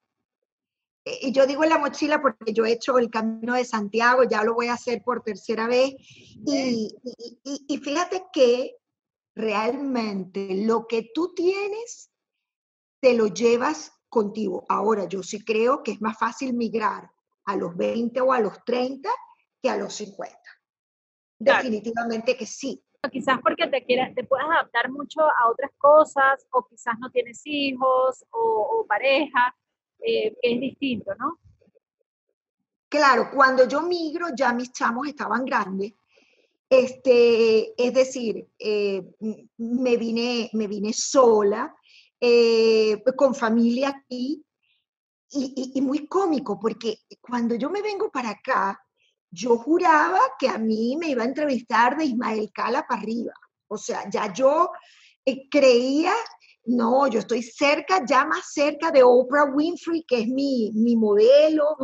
[1.21, 4.43] Y yo digo en la mochila porque yo he hecho el camino de Santiago, ya
[4.43, 5.95] lo voy a hacer por tercera vez.
[5.97, 6.95] y,
[7.43, 8.77] y fíjate que
[9.35, 12.09] realmente lo que tú tienes,
[12.99, 14.65] te lo llevas contigo.
[14.69, 17.09] Ahora, yo sí creo que es más fácil migrar
[17.45, 19.09] a los 20 o a los 30
[19.62, 20.38] que a los 50.
[21.38, 22.83] definitivamente que sí.
[23.12, 27.41] Quizás porque te, quieras, te puedas adaptar mucho a otras cosas, o quizás no tienes
[27.45, 29.55] hijos o, pareja,
[29.99, 31.39] eh, es distinto, ¿no?
[32.89, 35.93] Claro, cuando yo migro ya mis chamos estaban grandes.
[36.69, 39.01] Este, es decir, eh,
[39.57, 41.73] me, vine, me vine sola,
[42.19, 44.45] eh, con familia aquí,
[45.32, 48.79] y, y, muy cómico, porque cuando yo me vengo para acá,
[49.32, 53.34] yo juraba que a mí me iba a entrevistar de Ismael Cala para arriba.
[53.67, 54.71] O sea, ya yo
[55.23, 56.13] eh, creía,
[56.65, 61.77] no, yo estoy cerca, ya más cerca de Oprah Winfrey, que es mi, mi modelo.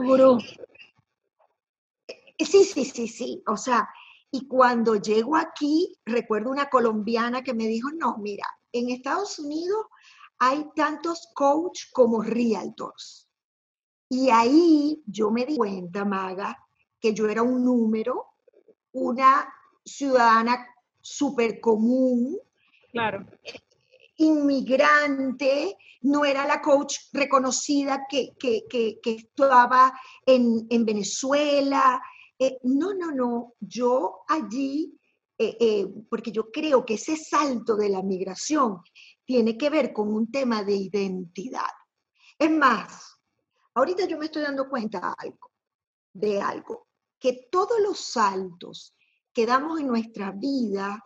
[2.07, 3.43] Eh, sí, sí, sí, sí.
[3.47, 3.87] O sea,
[4.31, 9.85] y cuando llego aquí, recuerdo una colombiana que me dijo, no, mira, en Estados Unidos
[10.39, 13.29] hay tantos coach como realtors.
[14.09, 16.57] Y ahí yo me di cuenta, Maga,
[16.99, 18.27] que yo era un número,
[18.93, 19.51] una
[19.83, 20.67] ciudadana
[21.01, 22.37] súper común,
[22.91, 23.25] claro.
[24.17, 29.93] inmigrante, no era la coach reconocida que, que, que, estaba
[30.25, 32.01] en, en Venezuela.
[32.37, 34.97] Eh, no, no, no, yo allí,
[35.37, 38.81] eh, eh, porque yo creo que ese salto de la migración
[39.25, 41.71] tiene que ver con un tema de identidad.
[42.37, 43.19] Es más,
[43.73, 45.51] ahorita yo me estoy dando cuenta de algo,
[46.13, 46.87] de algo,
[47.19, 48.95] que todos los saltos
[49.33, 51.03] que damos en nuestra vida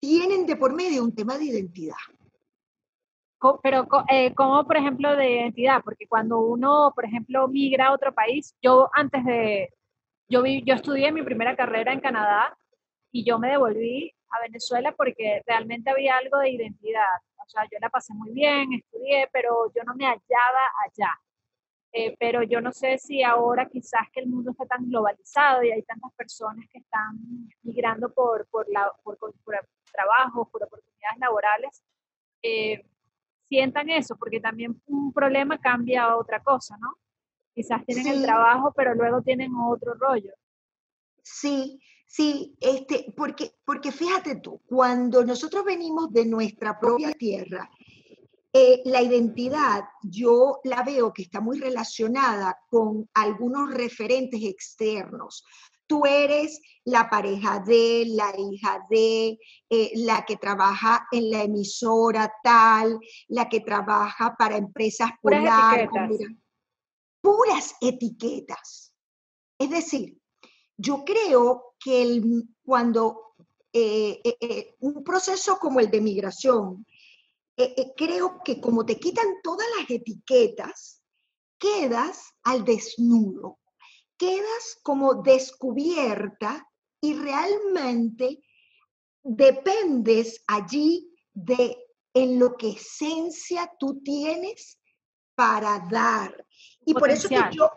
[0.00, 1.96] tienen de por medio un tema de identidad.
[3.62, 5.82] Pero, eh, ¿cómo, por ejemplo, de identidad?
[5.84, 9.72] Porque cuando uno, por ejemplo, migra a otro país, yo antes de,
[10.28, 12.56] yo, yo estudié mi primera carrera en Canadá
[13.12, 17.16] y yo me devolví a Venezuela porque realmente había algo de identidad.
[17.36, 21.18] O sea, yo la pasé muy bien, estudié, pero yo no me hallaba allá.
[21.92, 25.72] Eh, pero yo no sé si ahora quizás que el mundo está tan globalizado y
[25.72, 27.18] hay tantas personas que están
[27.62, 29.34] migrando por, por, la, por, por
[29.90, 31.82] trabajos, por oportunidades laborales,
[32.42, 32.84] eh,
[33.48, 36.98] sientan eso, porque también un problema cambia a otra cosa, ¿no?
[37.54, 40.32] Quizás tienen el trabajo, pero luego tienen otro rollo.
[41.22, 47.70] Sí, Sí, este, porque, porque fíjate tú, cuando nosotros venimos de nuestra propia tierra,
[48.50, 55.44] eh, la identidad yo la veo que está muy relacionada con algunos referentes externos.
[55.86, 62.32] Tú eres la pareja de, la hija de, eh, la que trabaja en la emisora
[62.42, 65.88] tal, la que trabaja para empresas puras
[67.20, 68.94] puras etiquetas.
[69.58, 70.16] Es decir,
[70.78, 73.34] yo creo que el, cuando
[73.72, 76.86] eh, eh, eh, un proceso como el de migración,
[77.96, 81.02] creo que como te quitan todas las etiquetas,
[81.58, 83.58] quedas al desnudo,
[84.16, 86.64] quedas como descubierta
[87.00, 88.40] y realmente
[89.24, 91.76] dependes allí de
[92.14, 94.78] en lo que esencia tú tienes
[95.34, 96.46] para dar.
[96.86, 97.70] Y por eso que yo,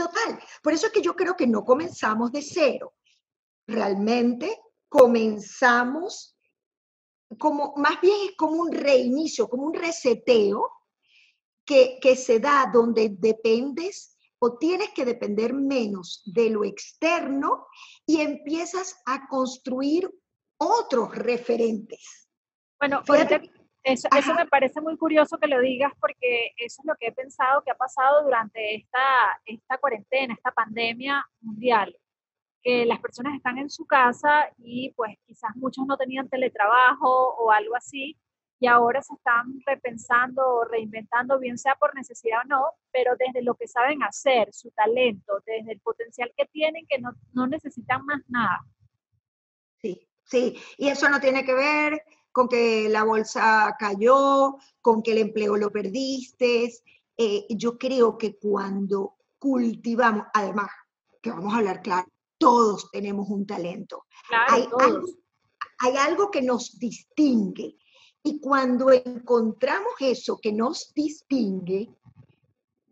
[0.00, 0.40] Total.
[0.62, 2.94] Por eso es que yo creo que no comenzamos de cero.
[3.70, 6.36] Realmente comenzamos
[7.38, 10.68] como, más bien es como un reinicio, como un reseteo
[11.64, 17.66] que, que se da donde dependes o tienes que depender menos de lo externo
[18.06, 20.10] y empiezas a construir
[20.58, 22.28] otros referentes.
[22.80, 23.50] Bueno, fíjate,
[23.82, 27.12] eso, eso, me parece muy curioso que lo digas porque eso es lo que he
[27.12, 31.96] pensado que ha pasado durante esta, esta cuarentena, esta pandemia mundial,
[32.62, 37.50] que las personas están en su casa y pues quizás muchos no tenían teletrabajo o
[37.50, 38.16] algo así
[38.60, 43.42] y ahora se están repensando o reinventando, bien sea por necesidad o no, pero desde
[43.42, 48.04] lo que saben hacer, su talento, desde el potencial que tienen, que no, no necesitan
[48.04, 48.60] más nada.
[49.80, 55.12] Sí, sí, y eso no tiene que ver con que la bolsa cayó, con que
[55.12, 56.70] el empleo lo perdiste.
[57.16, 60.68] Eh, yo creo que cuando cultivamos, además,
[61.22, 62.08] que vamos a hablar claro,
[62.40, 64.06] todos tenemos un talento.
[64.30, 65.04] hay, Algo,
[65.78, 67.76] hay algo que nos distingue.
[68.22, 71.94] Y cuando encontramos eso que nos distingue,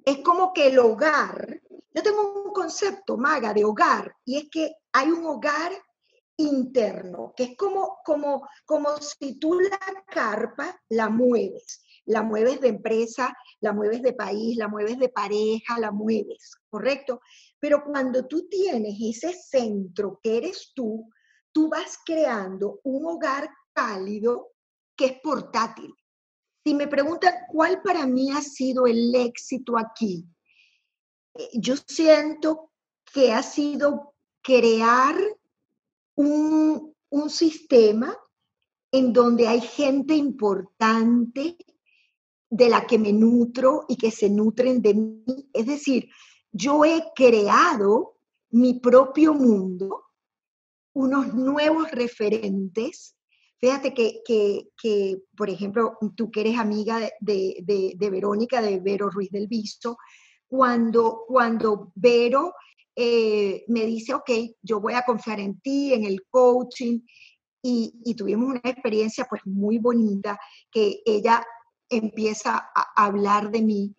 [0.05, 1.61] es como que el hogar,
[1.95, 5.73] yo tengo un concepto, maga, de hogar, y es que hay un hogar
[6.37, 12.69] interno, que es como, como, como si tú la carpa la mueves, la mueves de
[12.69, 17.21] empresa, la mueves de país, la mueves de pareja, la mueves, ¿correcto?
[17.61, 21.09] Pero cuando tú tienes ese centro que eres tú,
[21.53, 24.53] tú vas creando un hogar cálido
[24.97, 25.93] que es portátil.
[26.65, 30.27] Si me preguntan cuál para mí ha sido el éxito aquí,
[31.35, 32.73] eh, yo siento
[33.13, 35.17] que ha sido crear
[36.17, 38.17] un, un sistema
[38.93, 41.57] en donde hay gente importante
[42.51, 45.51] de la que me nutro y que se nutren de mí.
[45.53, 46.09] Es decir,
[46.59, 48.17] yo he creado
[48.51, 50.07] mi propio mundo,
[50.95, 53.17] unos nuevos referentes.
[53.61, 59.97] Fíjate que, por ejemplo, tú que eres amiga de, Verónica, de Vero Ruiz del Visto,
[60.49, 62.55] cuando, cuando Vero
[62.97, 64.31] eh, me dice, ok,
[64.61, 67.01] yo voy a confiar en ti, en el coaching,
[67.63, 70.39] y, tuvimos una experiencia pues muy bonita
[70.71, 71.45] que ella
[71.89, 73.95] empieza a hablar de mí.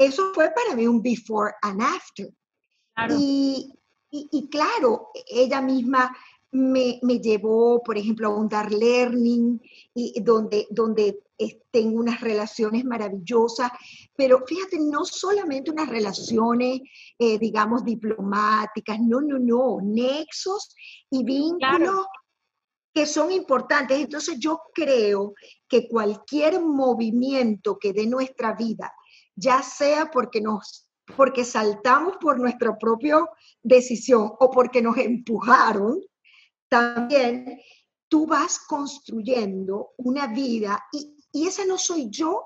[0.00, 2.26] Eso fue para mí un before and after.
[3.10, 3.70] Y,
[4.10, 6.16] y, claro, ella misma
[6.52, 9.60] me, me, llevó, por ejemplo, a un Dar Learning,
[9.94, 11.22] y donde, donde
[11.70, 13.70] tengo unas relaciones maravillosas,
[14.16, 16.80] pero fíjate, no solamente unas relaciones,
[17.18, 20.74] eh, digamos, diplomáticas, no, no, no, nexos
[21.10, 22.06] y vínculos
[22.94, 23.98] que son importantes.
[23.98, 25.34] Entonces yo creo
[25.68, 28.92] que cualquier movimiento que dé nuestra vida,
[29.40, 30.86] ya sea porque nos
[31.16, 33.18] porque saltamos por nuestra propia
[33.62, 36.00] decisión o porque nos empujaron,
[36.68, 37.60] también
[38.08, 42.44] tú vas construyendo una vida y, y esa no soy yo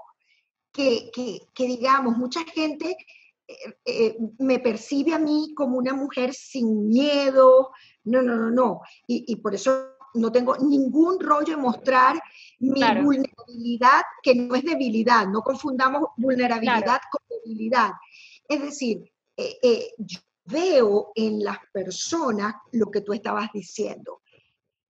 [0.73, 1.11] que,
[1.55, 2.97] que, digamos, mucha gente
[3.47, 7.71] eh, eh, me percibe a mí como una mujer sin miedo,
[8.05, 12.21] no, no, no, no, y, y por eso no tengo ningún rollo en mostrar
[12.61, 17.93] mi vulnerabilidad, que no es debilidad, no confundamos vulnerabilidad con debilidad.
[18.49, 24.21] Es decir, eh, eh, yo veo en las personas lo que tú estabas diciendo,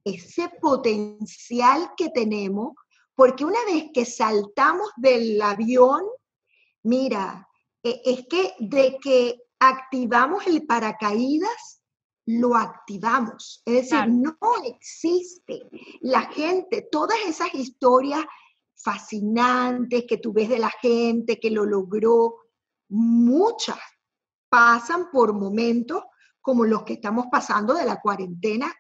[0.05, 2.75] ese potencial que tenemos,
[3.15, 6.03] porque una vez que saltamos del avión,
[6.83, 7.49] mira,
[7.83, 11.83] e, es que de que activamos el paracaídas,
[12.27, 13.63] lo activamos.
[13.65, 15.61] Es decir, no existe.
[16.01, 18.25] La gente, todas esas historias
[18.75, 22.37] fascinantes que tú ves de la gente que lo logró,
[22.89, 23.79] muchas
[24.49, 26.05] pasan por momentos
[26.41, 28.73] como los que estamos pasando de la cuarentena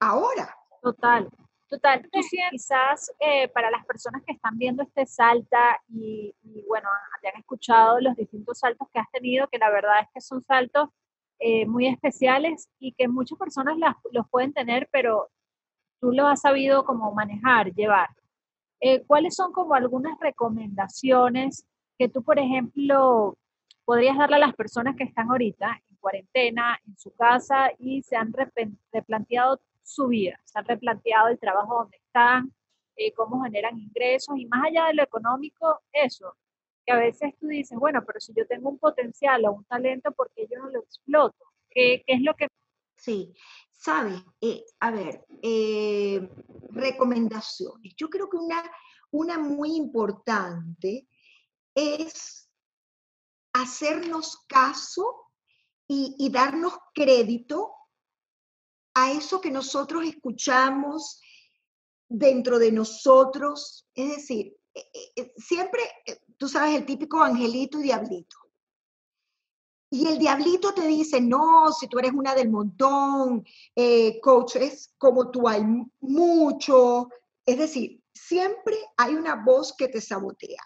[0.00, 0.56] ahora.
[0.80, 1.28] Total,
[1.68, 2.08] total.
[2.50, 6.88] Quizás eh, para las personas que están viendo este salta y, y, bueno,
[7.20, 10.40] te han escuchado los distintos saltos que has tenido, que la verdad es que son
[10.42, 10.88] saltos
[11.38, 13.76] eh, muy especiales y que muchas personas
[14.12, 15.28] los pueden tener, pero
[16.00, 18.08] tú lo has sabido como manejar, llevar.
[18.80, 21.66] Eh, ¿Cuáles son como algunas recomendaciones
[21.98, 23.36] que tú, por ejemplo,
[23.84, 28.16] podrías darle a las personas que están ahorita en cuarentena, en su casa y se
[28.16, 28.32] han
[28.92, 32.52] replanteado su vida, se han replanteado el trabajo donde están,
[32.96, 36.36] eh, cómo generan ingresos y más allá de lo económico, eso,
[36.84, 40.12] que a veces tú dices, bueno, pero si yo tengo un potencial o un talento,
[40.12, 41.44] ¿por qué yo no lo exploto?
[41.70, 42.48] ¿Qué, es lo que...
[42.96, 43.34] Sí,
[43.70, 46.28] sabes, eh, a ver, eh,
[46.70, 47.94] recomendaciones.
[47.96, 48.62] Yo creo que una,
[49.10, 51.06] una muy importante
[51.74, 52.48] es
[53.52, 55.30] hacernos caso
[55.86, 57.72] y, darnos crédito
[58.94, 61.20] a eso que nosotros escuchamos
[62.08, 63.86] dentro de nosotros.
[63.94, 65.82] Es decir, eh, siempre
[66.44, 68.36] tú sabes, el típico angelito y diablito.
[69.88, 74.92] Y el diablito te dice, no, si tú eres una del montón, eh, coach, es
[74.98, 75.64] como tú hay
[76.00, 77.08] mucho.
[77.46, 80.60] Es decir, siempre hay una voz que te sabotea.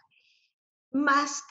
[0.90, 1.44] Más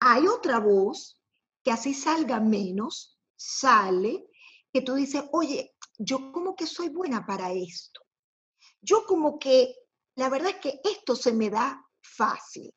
[0.00, 1.18] hay otra voz
[1.64, 4.28] que así salga menos, sale,
[4.70, 8.02] que tú dices, oye, yo como que soy buena para esto.
[8.82, 9.74] Yo como que,
[10.16, 12.70] la verdad es que esto se me da fácil.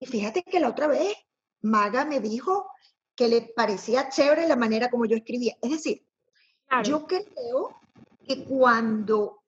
[0.00, 1.14] Y fíjate que la otra vez
[1.60, 2.66] Maga me dijo
[3.14, 5.54] que le parecía chévere la manera como yo escribía.
[5.60, 6.06] Es decir,
[6.84, 7.78] yo creo
[8.26, 9.42] que cuando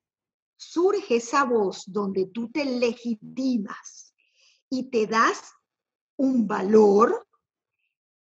[0.57, 4.14] surge esa voz donde tú te legitimas
[4.68, 5.53] y te das
[6.16, 7.26] un valor,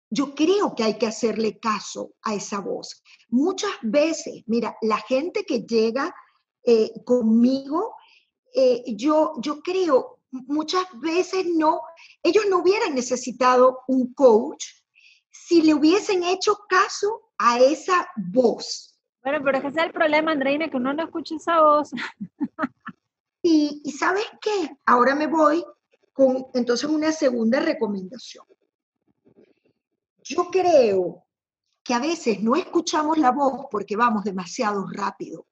[0.10, 3.04] yo creo que hay que hacerle caso a esa voz.
[3.30, 6.16] Muchas veces, mira, la gente que llega
[6.64, 7.96] eh, conmigo,
[8.54, 11.82] eh, yo, yo creo muchas veces no,
[12.24, 14.66] ellos no hubieran necesitado un coach
[15.30, 19.00] si le hubiesen hecho caso a esa voz.
[19.24, 21.92] Bueno, pero ese es el problema, Andreina, que uno no escucha esa voz.
[23.42, 25.64] y, y sabes qué, ahora me voy
[26.14, 28.46] con entonces una segunda recomendación.
[30.24, 31.26] Yo creo
[31.84, 35.46] que a veces no escuchamos la voz porque vamos demasiado rápido,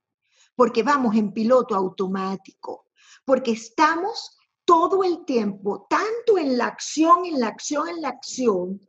[0.55, 2.87] porque vamos en piloto automático,
[3.23, 8.79] porque estamos todo el tiempo, tanto en la acción, en la acción, en la acción,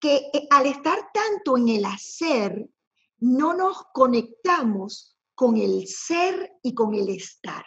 [0.00, 2.68] que eh, al estar tanto en el hacer,
[3.18, 7.64] no nos conectamos con el ser y con el estar.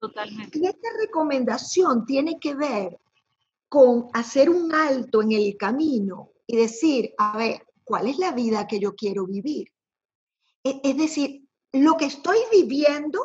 [0.00, 0.58] Totalmente.
[0.58, 2.98] Y esta recomendación tiene que ver
[3.68, 8.66] con hacer un alto en el camino y decir, a ver, ¿cuál es la vida
[8.66, 9.72] que yo quiero vivir?
[10.64, 13.24] E, es decir, lo que estoy viviendo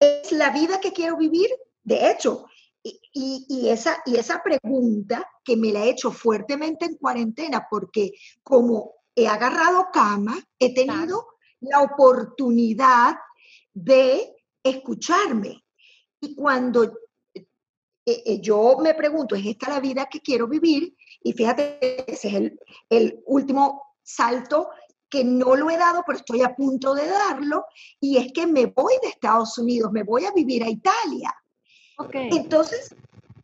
[0.00, 1.50] es la vida que quiero vivir.
[1.86, 2.46] De hecho,
[2.82, 8.12] y, esa, y esa pregunta que me la he hecho fuertemente en cuarentena, porque
[8.42, 11.26] como he agarrado cama, he tenido
[11.60, 13.14] la oportunidad
[13.72, 14.34] de
[14.64, 15.64] escucharme.
[16.20, 17.46] Y cuando eh,
[18.04, 20.96] eh, yo me pregunto, ¿es esta la vida que quiero vivir?
[21.22, 22.60] Y fíjate, ese es el,
[22.90, 24.70] el último salto
[25.08, 27.64] que no lo he dado, pero estoy a punto de darlo,
[28.00, 31.32] y es que me voy de Estados Unidos, me voy a vivir a Italia.
[32.12, 32.94] Entonces,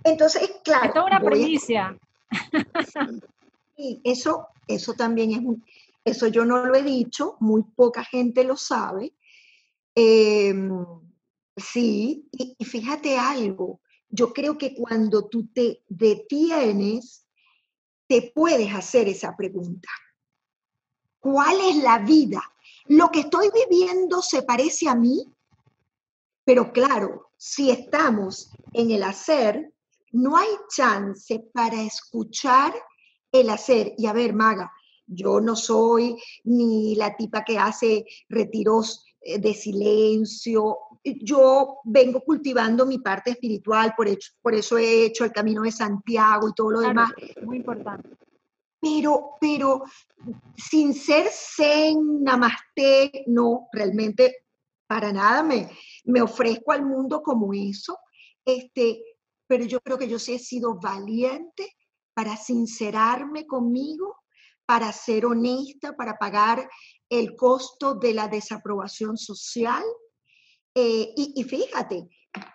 [0.05, 0.87] entonces, claro.
[0.87, 1.99] Esto es una primicia.
[3.77, 5.65] Sí, eso, eso también es un,
[6.05, 9.15] eso yo no lo he dicho, muy poca gente lo sabe.
[9.95, 10.85] Em,
[11.57, 17.27] sí, y, y fíjate algo, yo creo que cuando tú te detienes,
[18.07, 19.89] te puedes hacer esa pregunta.
[21.19, 22.43] ¿Cuál es la vida?
[22.87, 25.25] ¿Lo que estoy viviendo se parece a mí?
[26.45, 29.73] Pero claro, si estamos en el hacer,
[30.13, 32.73] no hay chance para escuchar
[33.33, 33.95] el hacer.
[33.99, 34.71] Y a ver, Maga,
[35.09, 40.79] yo no soy ni la tipa que hace retiros eh, de silencio.
[41.03, 44.07] Yo vengo cultivando mi parte espiritual, por,
[44.41, 47.11] por eso he hecho el camino de Santiago y todo lo demás.
[47.43, 48.09] Muy importante
[48.81, 49.85] pero, pero
[50.57, 54.43] sin ser zen, namaste, no, realmente
[54.87, 55.71] para nada me,
[56.05, 57.99] me ofrezco al mundo como eso,
[58.45, 59.03] este,
[59.47, 61.77] pero yo creo que yo sí he sido valiente
[62.15, 64.17] para sincerarme conmigo,
[64.67, 66.69] para ser honesta, para pagar
[67.09, 69.83] el costo de la desaprobación social.
[70.75, 72.09] Eh, y, y fíjate,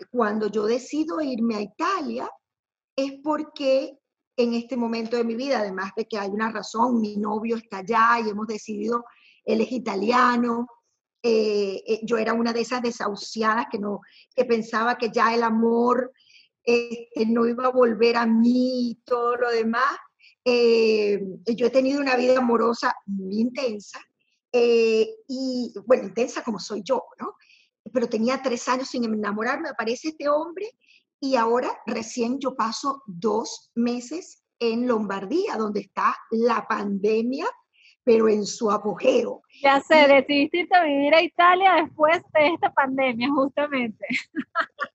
[0.10, 2.30] cuando yo decido irme a Italia,
[2.96, 3.98] es porque
[4.36, 7.80] en este momento de mi vida, además de que hay una razón, mi novio está
[7.80, 9.04] allá y hemos decidido,
[9.44, 10.68] él es italiano,
[11.24, 14.01] eh, eh, yo era una de esas desahuciadas que, no,
[14.36, 16.11] que pensaba que ya el amor
[16.63, 19.97] este, no iba a volver a mí y todo lo demás.
[20.45, 21.20] Eh,
[21.55, 23.99] yo he tenido una vida amorosa muy intensa,
[24.59, 27.36] y bueno, intensa como soy yo, ¿no?
[27.93, 30.72] Pero tenía tres años sin enamorarme, aparece este hombre
[31.20, 37.47] y ahora recién yo paso dos meses en Lombardía, donde está la pandemia,
[38.08, 39.41] pero en su apogeo.
[39.62, 44.05] Ya sé, decidiste irte a vivir a Italia después de esta pandemia, justamente.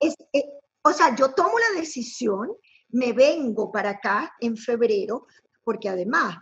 [0.01, 0.45] Eh,
[0.81, 2.49] o sea, yo tomo la decisión,
[2.89, 5.27] me vengo para acá en febrero,
[5.63, 6.39] porque además,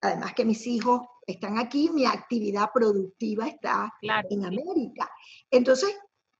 [0.00, 5.10] además que mis hijos están aquí, mi actividad productiva está en América.
[5.50, 5.94] Entonces,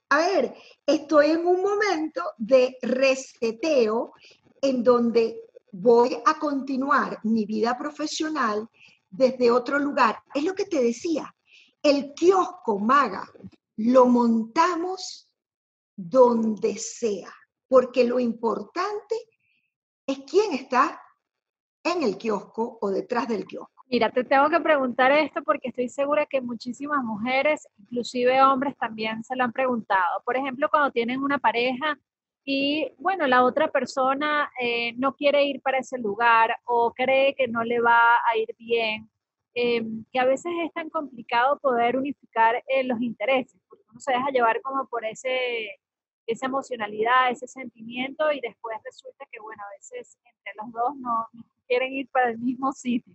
[0.08, 0.54] a ver,
[0.86, 4.14] estoy en un momento de reseteo
[4.62, 8.66] en donde voy a continuar mi vida profesional
[9.16, 10.22] desde otro lugar.
[10.34, 11.34] Es lo que te decía,
[11.82, 13.26] el kiosco maga
[13.76, 15.30] lo montamos
[15.96, 17.32] donde sea,
[17.68, 19.14] porque lo importante
[20.06, 21.00] es quién está
[21.82, 23.84] en el kiosco o detrás del kiosco.
[23.86, 29.22] Mira, te tengo que preguntar esto porque estoy segura que muchísimas mujeres, inclusive hombres, también
[29.22, 30.22] se lo han preguntado.
[30.24, 31.98] Por ejemplo, cuando tienen una pareja
[32.44, 37.48] y, bueno, la otra persona eh, no quiere ir para ese lugar o cree que
[37.48, 39.08] no le va a ir bien,
[39.54, 44.12] em, que a veces es tan complicado poder unificar eh, los intereses, porque uno se
[44.12, 45.80] deja llevar como por ese,
[46.26, 51.28] esa emocionalidad, ese sentimiento y después resulta que, bueno, a veces entre los dos no
[51.66, 53.14] quieren ir para el mismo sitio.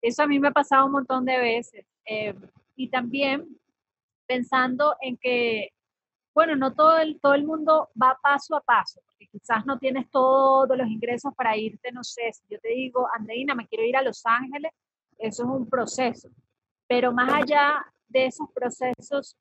[0.00, 1.86] Eso a mí me ha pasado un montón de veces.
[2.06, 2.34] Eh,
[2.76, 3.46] y también
[4.26, 5.72] pensando en que,
[6.34, 10.10] bueno, no todo el, todo el mundo va paso a paso, porque quizás no tienes
[10.10, 13.96] todos los ingresos para irte, no sé, si yo te digo, Andreina, me quiero ir
[13.96, 14.72] a Los Ángeles,
[15.18, 16.28] eso es un proceso.
[16.88, 19.36] Pero más allá de esos procesos,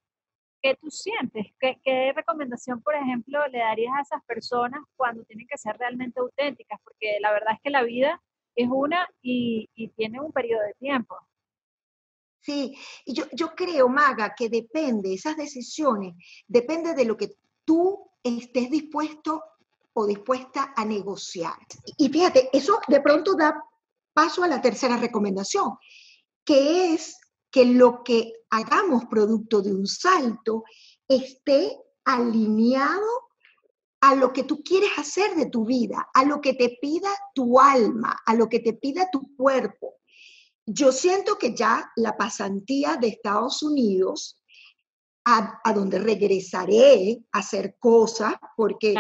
[0.62, 1.48] ¿qué tú sientes?
[1.60, 6.20] ¿Qué, ¿Qué, recomendación, por ejemplo, le darías a esas personas cuando tienen que ser realmente
[6.20, 6.80] auténticas?
[6.84, 8.22] Porque la verdad es que la vida
[8.56, 11.18] es una y, tiene un periodo de tiempo.
[12.44, 12.76] Sí,
[13.06, 16.14] y yo, yo creo, Maga, que depende, esas decisiones,
[16.46, 19.42] depende de lo que tú estés dispuesto
[19.94, 21.56] o dispuesta a negociar.
[21.98, 23.64] Y fíjate, eso de pronto da
[24.14, 25.78] paso a la tercera recomendación,
[26.44, 27.18] que es
[27.50, 30.64] que lo que hagamos producto de un salto
[31.08, 33.30] esté alineado
[34.02, 37.60] a lo que tú quieres hacer de tu vida, a lo que te pida tu
[37.60, 39.96] alma, a lo que te pida tu cuerpo.
[40.66, 44.40] Yo siento que ya la pasantía de Estados Unidos
[45.26, 48.96] a, donde regresaré a hacer cosas, porque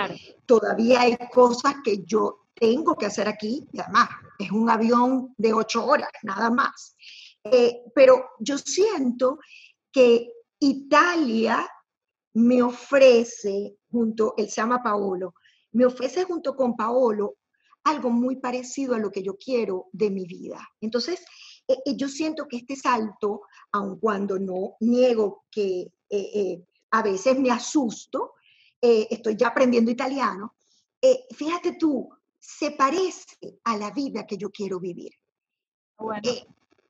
[0.46, 4.10] todavía hay cosas que yo tengo que hacer aquí, y además
[4.40, 6.96] es un avión de ocho horas, nada más.
[7.44, 9.40] Eh, pero yo siento
[9.92, 11.68] que Italia
[12.36, 15.36] me ofrece, junto, él se llama Paolo,
[15.74, 17.36] me ofrece junto con Paolo
[17.84, 20.66] algo muy parecido a lo que yo quiero de mi vida.
[20.80, 21.20] Entonces,
[21.68, 23.42] eh, eh, yo siento que este salto,
[23.72, 25.92] aun cuando no niego que
[26.92, 28.34] a veces me asusto,
[28.80, 30.54] estoy ya aprendiendo italiano,
[31.36, 32.08] fíjate tú,
[32.40, 35.12] se parece a la vida que yo quiero vivir.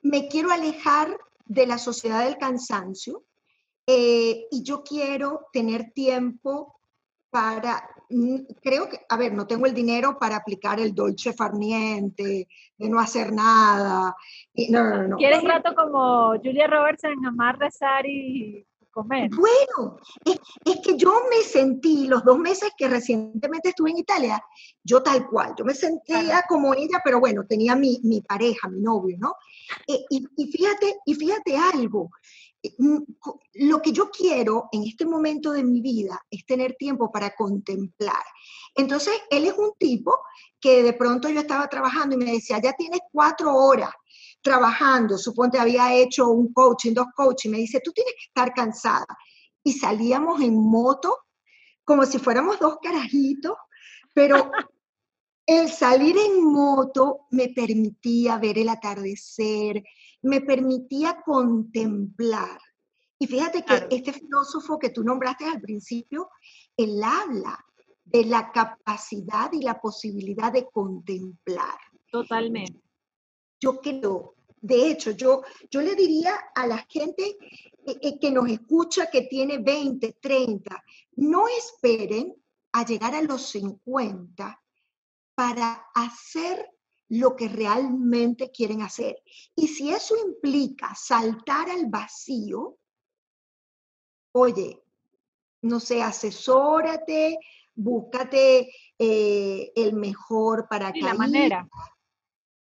[0.02, 1.16] me quiero alejar
[1.46, 3.24] de la sociedad del cansancio,
[3.86, 6.80] eh, y yo quiero tener tiempo
[7.34, 7.82] para,
[8.62, 12.46] creo que, a ver, no tengo el dinero para aplicar el dolce farniente,
[12.78, 14.14] de no hacer nada.
[14.70, 15.16] no, no, no.
[15.16, 19.30] ¿Quieres rato como Julia Roberts en amar, rezar y comer?
[19.30, 24.40] Bueno, es, que yo me sentí los dos meses que recientemente estuve en Italia,
[24.84, 28.80] yo tal cual, yo me sentía como ella, pero bueno, tenía mi, mi pareja, mi
[28.80, 29.34] novio, ¿no?
[29.88, 32.10] Eh, y, y, fíjate, y fíjate algo,
[33.54, 38.22] lo que yo quiero en este momento de mi vida es tener tiempo para contemplar.
[38.74, 40.16] Entonces, él es un tipo
[40.60, 43.90] que de pronto yo estaba trabajando y me decía, ya tienes cuatro horas
[44.40, 49.06] trabajando, suponte había hecho un coaching, dos coaching, me dice, tú tienes que estar cansada.
[49.62, 51.18] Y salíamos en moto
[51.84, 53.56] como si fuéramos dos carajitos,
[54.12, 54.50] pero
[55.46, 59.82] el salir en moto me permitía ver el atardecer,
[60.24, 62.58] me permitía contemplar.
[63.18, 66.30] Y fíjate que este filósofo que tú nombraste al principio,
[66.76, 67.58] él habla
[68.04, 71.78] de la capacidad y la posibilidad de contemplar.
[72.10, 72.80] Totalmente.
[73.60, 77.36] Yo creo, de hecho, yo, yo le diría a la gente
[77.86, 80.84] eh, que nos escucha, que tiene 20, 30,
[81.16, 82.34] no esperen
[82.72, 84.60] a llegar a los 50
[85.34, 86.73] para hacer
[87.14, 89.22] lo que realmente quieren hacer.
[89.54, 92.78] Y si eso implica saltar al vacío,
[94.32, 94.82] oye,
[95.62, 97.38] no sé, asesórate,
[97.74, 101.68] búscate eh, el mejor para que la manera.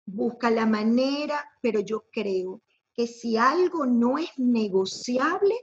[0.05, 2.61] Busca la manera, pero yo creo
[2.93, 5.55] que si algo no es negociable,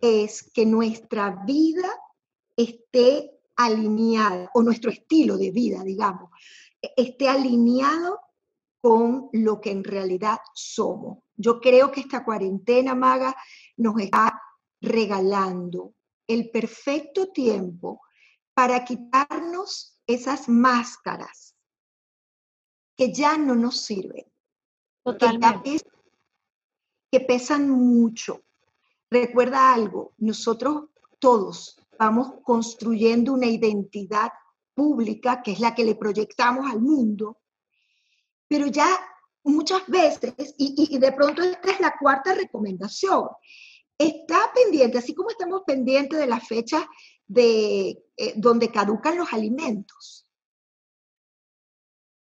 [0.00, 1.88] es que nuestra vida
[2.56, 6.30] esté alineada, o nuestro estilo de vida, digamos,
[6.80, 8.20] esté alineado
[8.80, 11.18] con lo que en realidad somos.
[11.36, 13.36] Yo creo que esta cuarentena, Maga,
[13.76, 14.40] nos está
[14.80, 15.94] regalando
[16.26, 18.00] el perfecto tiempo
[18.54, 21.54] para quitarnos esas máscaras
[22.96, 24.26] que ya no nos sirven,
[25.02, 25.80] Totalmente.
[27.10, 28.42] que pesan mucho.
[29.10, 30.84] Recuerda algo, nosotros
[31.18, 34.30] todos vamos construyendo una identidad
[34.74, 37.40] pública, que es la que le proyectamos al mundo,
[38.48, 38.88] pero ya
[39.44, 43.28] muchas veces, y, de pronto esta es la cuarta recomendación,
[43.96, 46.88] está pendiente, así como estamos pendientes de la fecha
[47.26, 50.26] de eh, donde caducan los alimentos.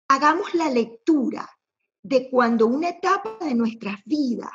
[0.09, 1.49] Hagamos la lectura
[2.03, 4.53] de cuando una etapa de nuestras vidas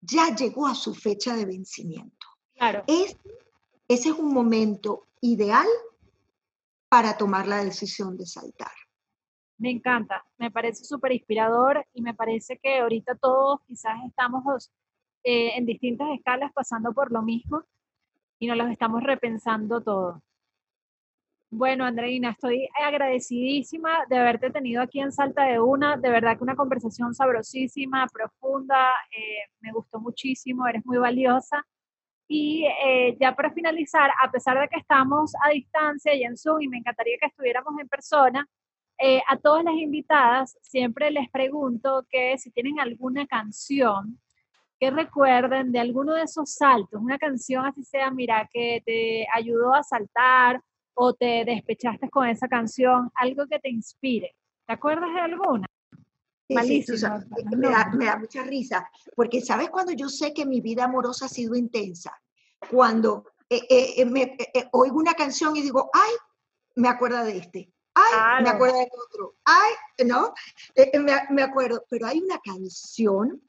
[0.00, 2.26] ya llegó a su fecha de vencimiento.
[2.54, 2.84] Claro.
[2.86, 3.16] ese
[3.88, 5.66] es un momento ideal
[6.92, 8.70] para tomar la decisión de saltar.
[9.56, 14.70] Me encanta, me parece súper inspirador y me parece que ahorita todos quizás estamos
[15.24, 17.64] eh, en distintas escalas pasando por lo mismo
[18.38, 20.22] y nos los estamos repensando todo.
[21.48, 25.96] Bueno, Andreina, estoy agradecidísima de haberte tenido aquí en Salta de Una.
[25.96, 28.90] De verdad que una conversación sabrosísima, profunda.
[29.10, 31.66] Eh, me gustó muchísimo, eres muy valiosa.
[32.28, 36.62] Y eh, ya para finalizar, a pesar de que estamos a distancia y en Zoom,
[36.62, 38.48] y me encantaría que estuviéramos en persona,
[38.98, 44.20] eh, a todas las invitadas siempre les pregunto que si tienen alguna canción
[44.78, 49.74] que recuerden de alguno de esos saltos, una canción así sea, mira, que te ayudó
[49.74, 50.60] a saltar
[50.94, 54.34] o te despechaste con esa canción, algo que te inspire.
[54.66, 55.66] ¿Te acuerdas de alguna?
[56.48, 56.84] Sí,
[57.56, 61.54] me, da, mucha risa, porque sabes cuando yo sé que mi vida amorosa ha sido
[61.54, 62.12] intensa,
[62.70, 66.12] cuando eh, eh, eh, oigo una canción y digo, ay,
[66.74, 70.34] me acuerdo de este, ay, me acuerdo del otro, ay, ¿no?
[70.76, 73.40] Me, me, acuerdo, pero hay una canción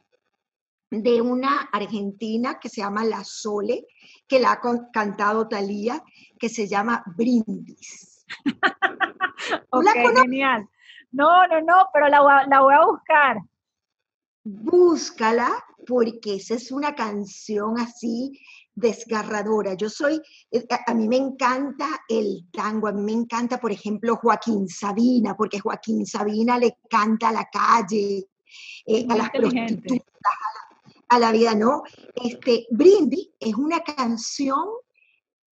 [1.02, 3.88] de una argentina que se llama La Sole,
[4.28, 6.04] que la ha cantado Talía,
[6.40, 8.26] que se llama Brindis.
[9.72, 9.86] ok,
[10.22, 10.70] genial.
[11.14, 13.38] No, no, no, pero la, la voy a buscar.
[14.44, 18.38] Búscala, porque esa es una canción así
[18.76, 19.76] desgarradora.
[19.76, 24.16] Yo soy, eh, a mí me encanta el tango, a mí me encanta, por ejemplo,
[24.18, 28.28] Joaquín Sabina, porque Joaquín Sabina le canta a la calle,
[28.86, 30.34] eh, a las prostitutas,
[31.10, 31.84] a la, vida, ¿no?
[32.16, 34.68] Este, Brindis es una canción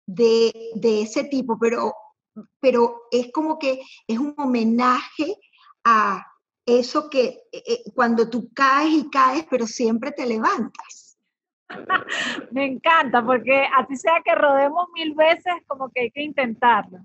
[0.07, 0.53] de,
[0.83, 1.93] ese tipo, pero,
[2.61, 5.37] pero es como que es un homenaje
[5.85, 6.27] a
[6.67, 11.19] eso que eh, cuando tú caes y caes, pero siempre te levantas.
[12.53, 16.99] Me encanta, porque así sea que rodemos mil veces, como que hay que intentarlo.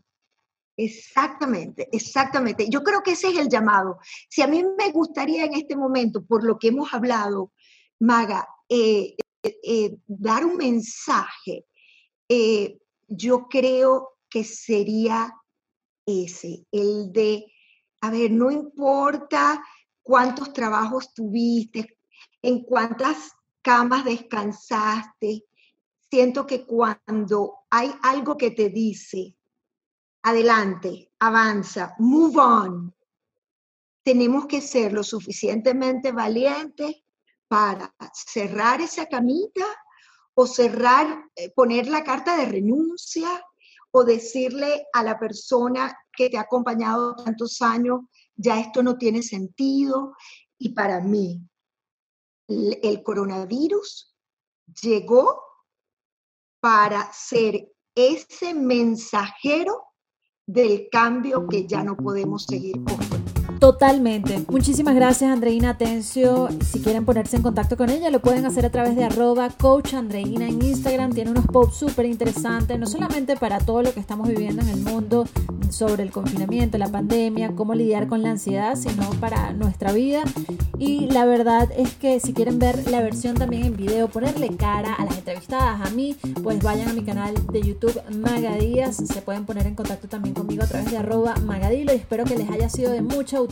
[0.77, 2.69] Exactamente, exactamente.
[2.69, 3.99] Yo creo que ese es el llamado.
[4.29, 7.51] Si a mí me gustaría en este momento, por lo que hemos hablado,
[7.99, 11.65] Maga, eh, eh, dar un mensaje,
[12.29, 12.77] eh,
[13.09, 15.33] yo creo que sería
[16.05, 17.45] ese, el de,
[18.01, 19.63] a ver, no importa
[20.01, 21.97] cuántos trabajos tuviste,
[22.41, 25.45] en cuántas camas descansaste.
[26.09, 29.35] Siento que cuando hay algo que te dice,
[30.23, 32.95] adelante, avanza, move on,
[34.03, 37.03] tenemos que ser lo suficientemente valientes
[37.47, 39.65] para cerrar esa camita
[40.33, 43.43] o cerrar, eh, poner la carta de renuncia
[43.91, 48.01] o decirle a la persona que te ha acompañado tantos años,
[48.35, 50.15] ya esto no tiene sentido.
[50.57, 51.41] Y para mí,
[52.47, 54.15] el coronavirus
[54.81, 55.41] llegó
[56.59, 59.83] para ser ese mensajero
[60.45, 62.75] del cambio que ya no podemos seguir.
[63.59, 64.45] Totalmente.
[64.47, 66.47] Muchísimas gracias Andreina Atencio.
[66.65, 69.95] Si quieren ponerse en contacto con ella, lo pueden hacer a través de arroba coach
[69.95, 71.11] Andreina en Instagram.
[71.11, 74.79] Tiene unos posts súper interesantes, no solamente para todo lo que estamos viviendo en el
[74.79, 75.27] mundo
[75.69, 80.23] sobre el confinamiento, la pandemia, cómo lidiar con la ansiedad, sino para nuestra vida.
[80.77, 84.93] Y la verdad es que si quieren ver la versión también en video, ponerle cara
[84.93, 88.95] a las entrevistadas, a mí, pues vayan a mi canal de YouTube Magadías.
[88.95, 92.37] Se pueden poner en contacto también conmigo a través de arroba Magadilo y espero que
[92.37, 93.48] les haya sido de mucha utilidad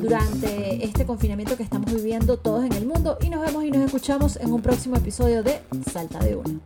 [0.00, 3.82] durante este confinamiento que estamos viviendo todos en el mundo y nos vemos y nos
[3.82, 6.60] escuchamos en un próximo episodio de Salta de Uno.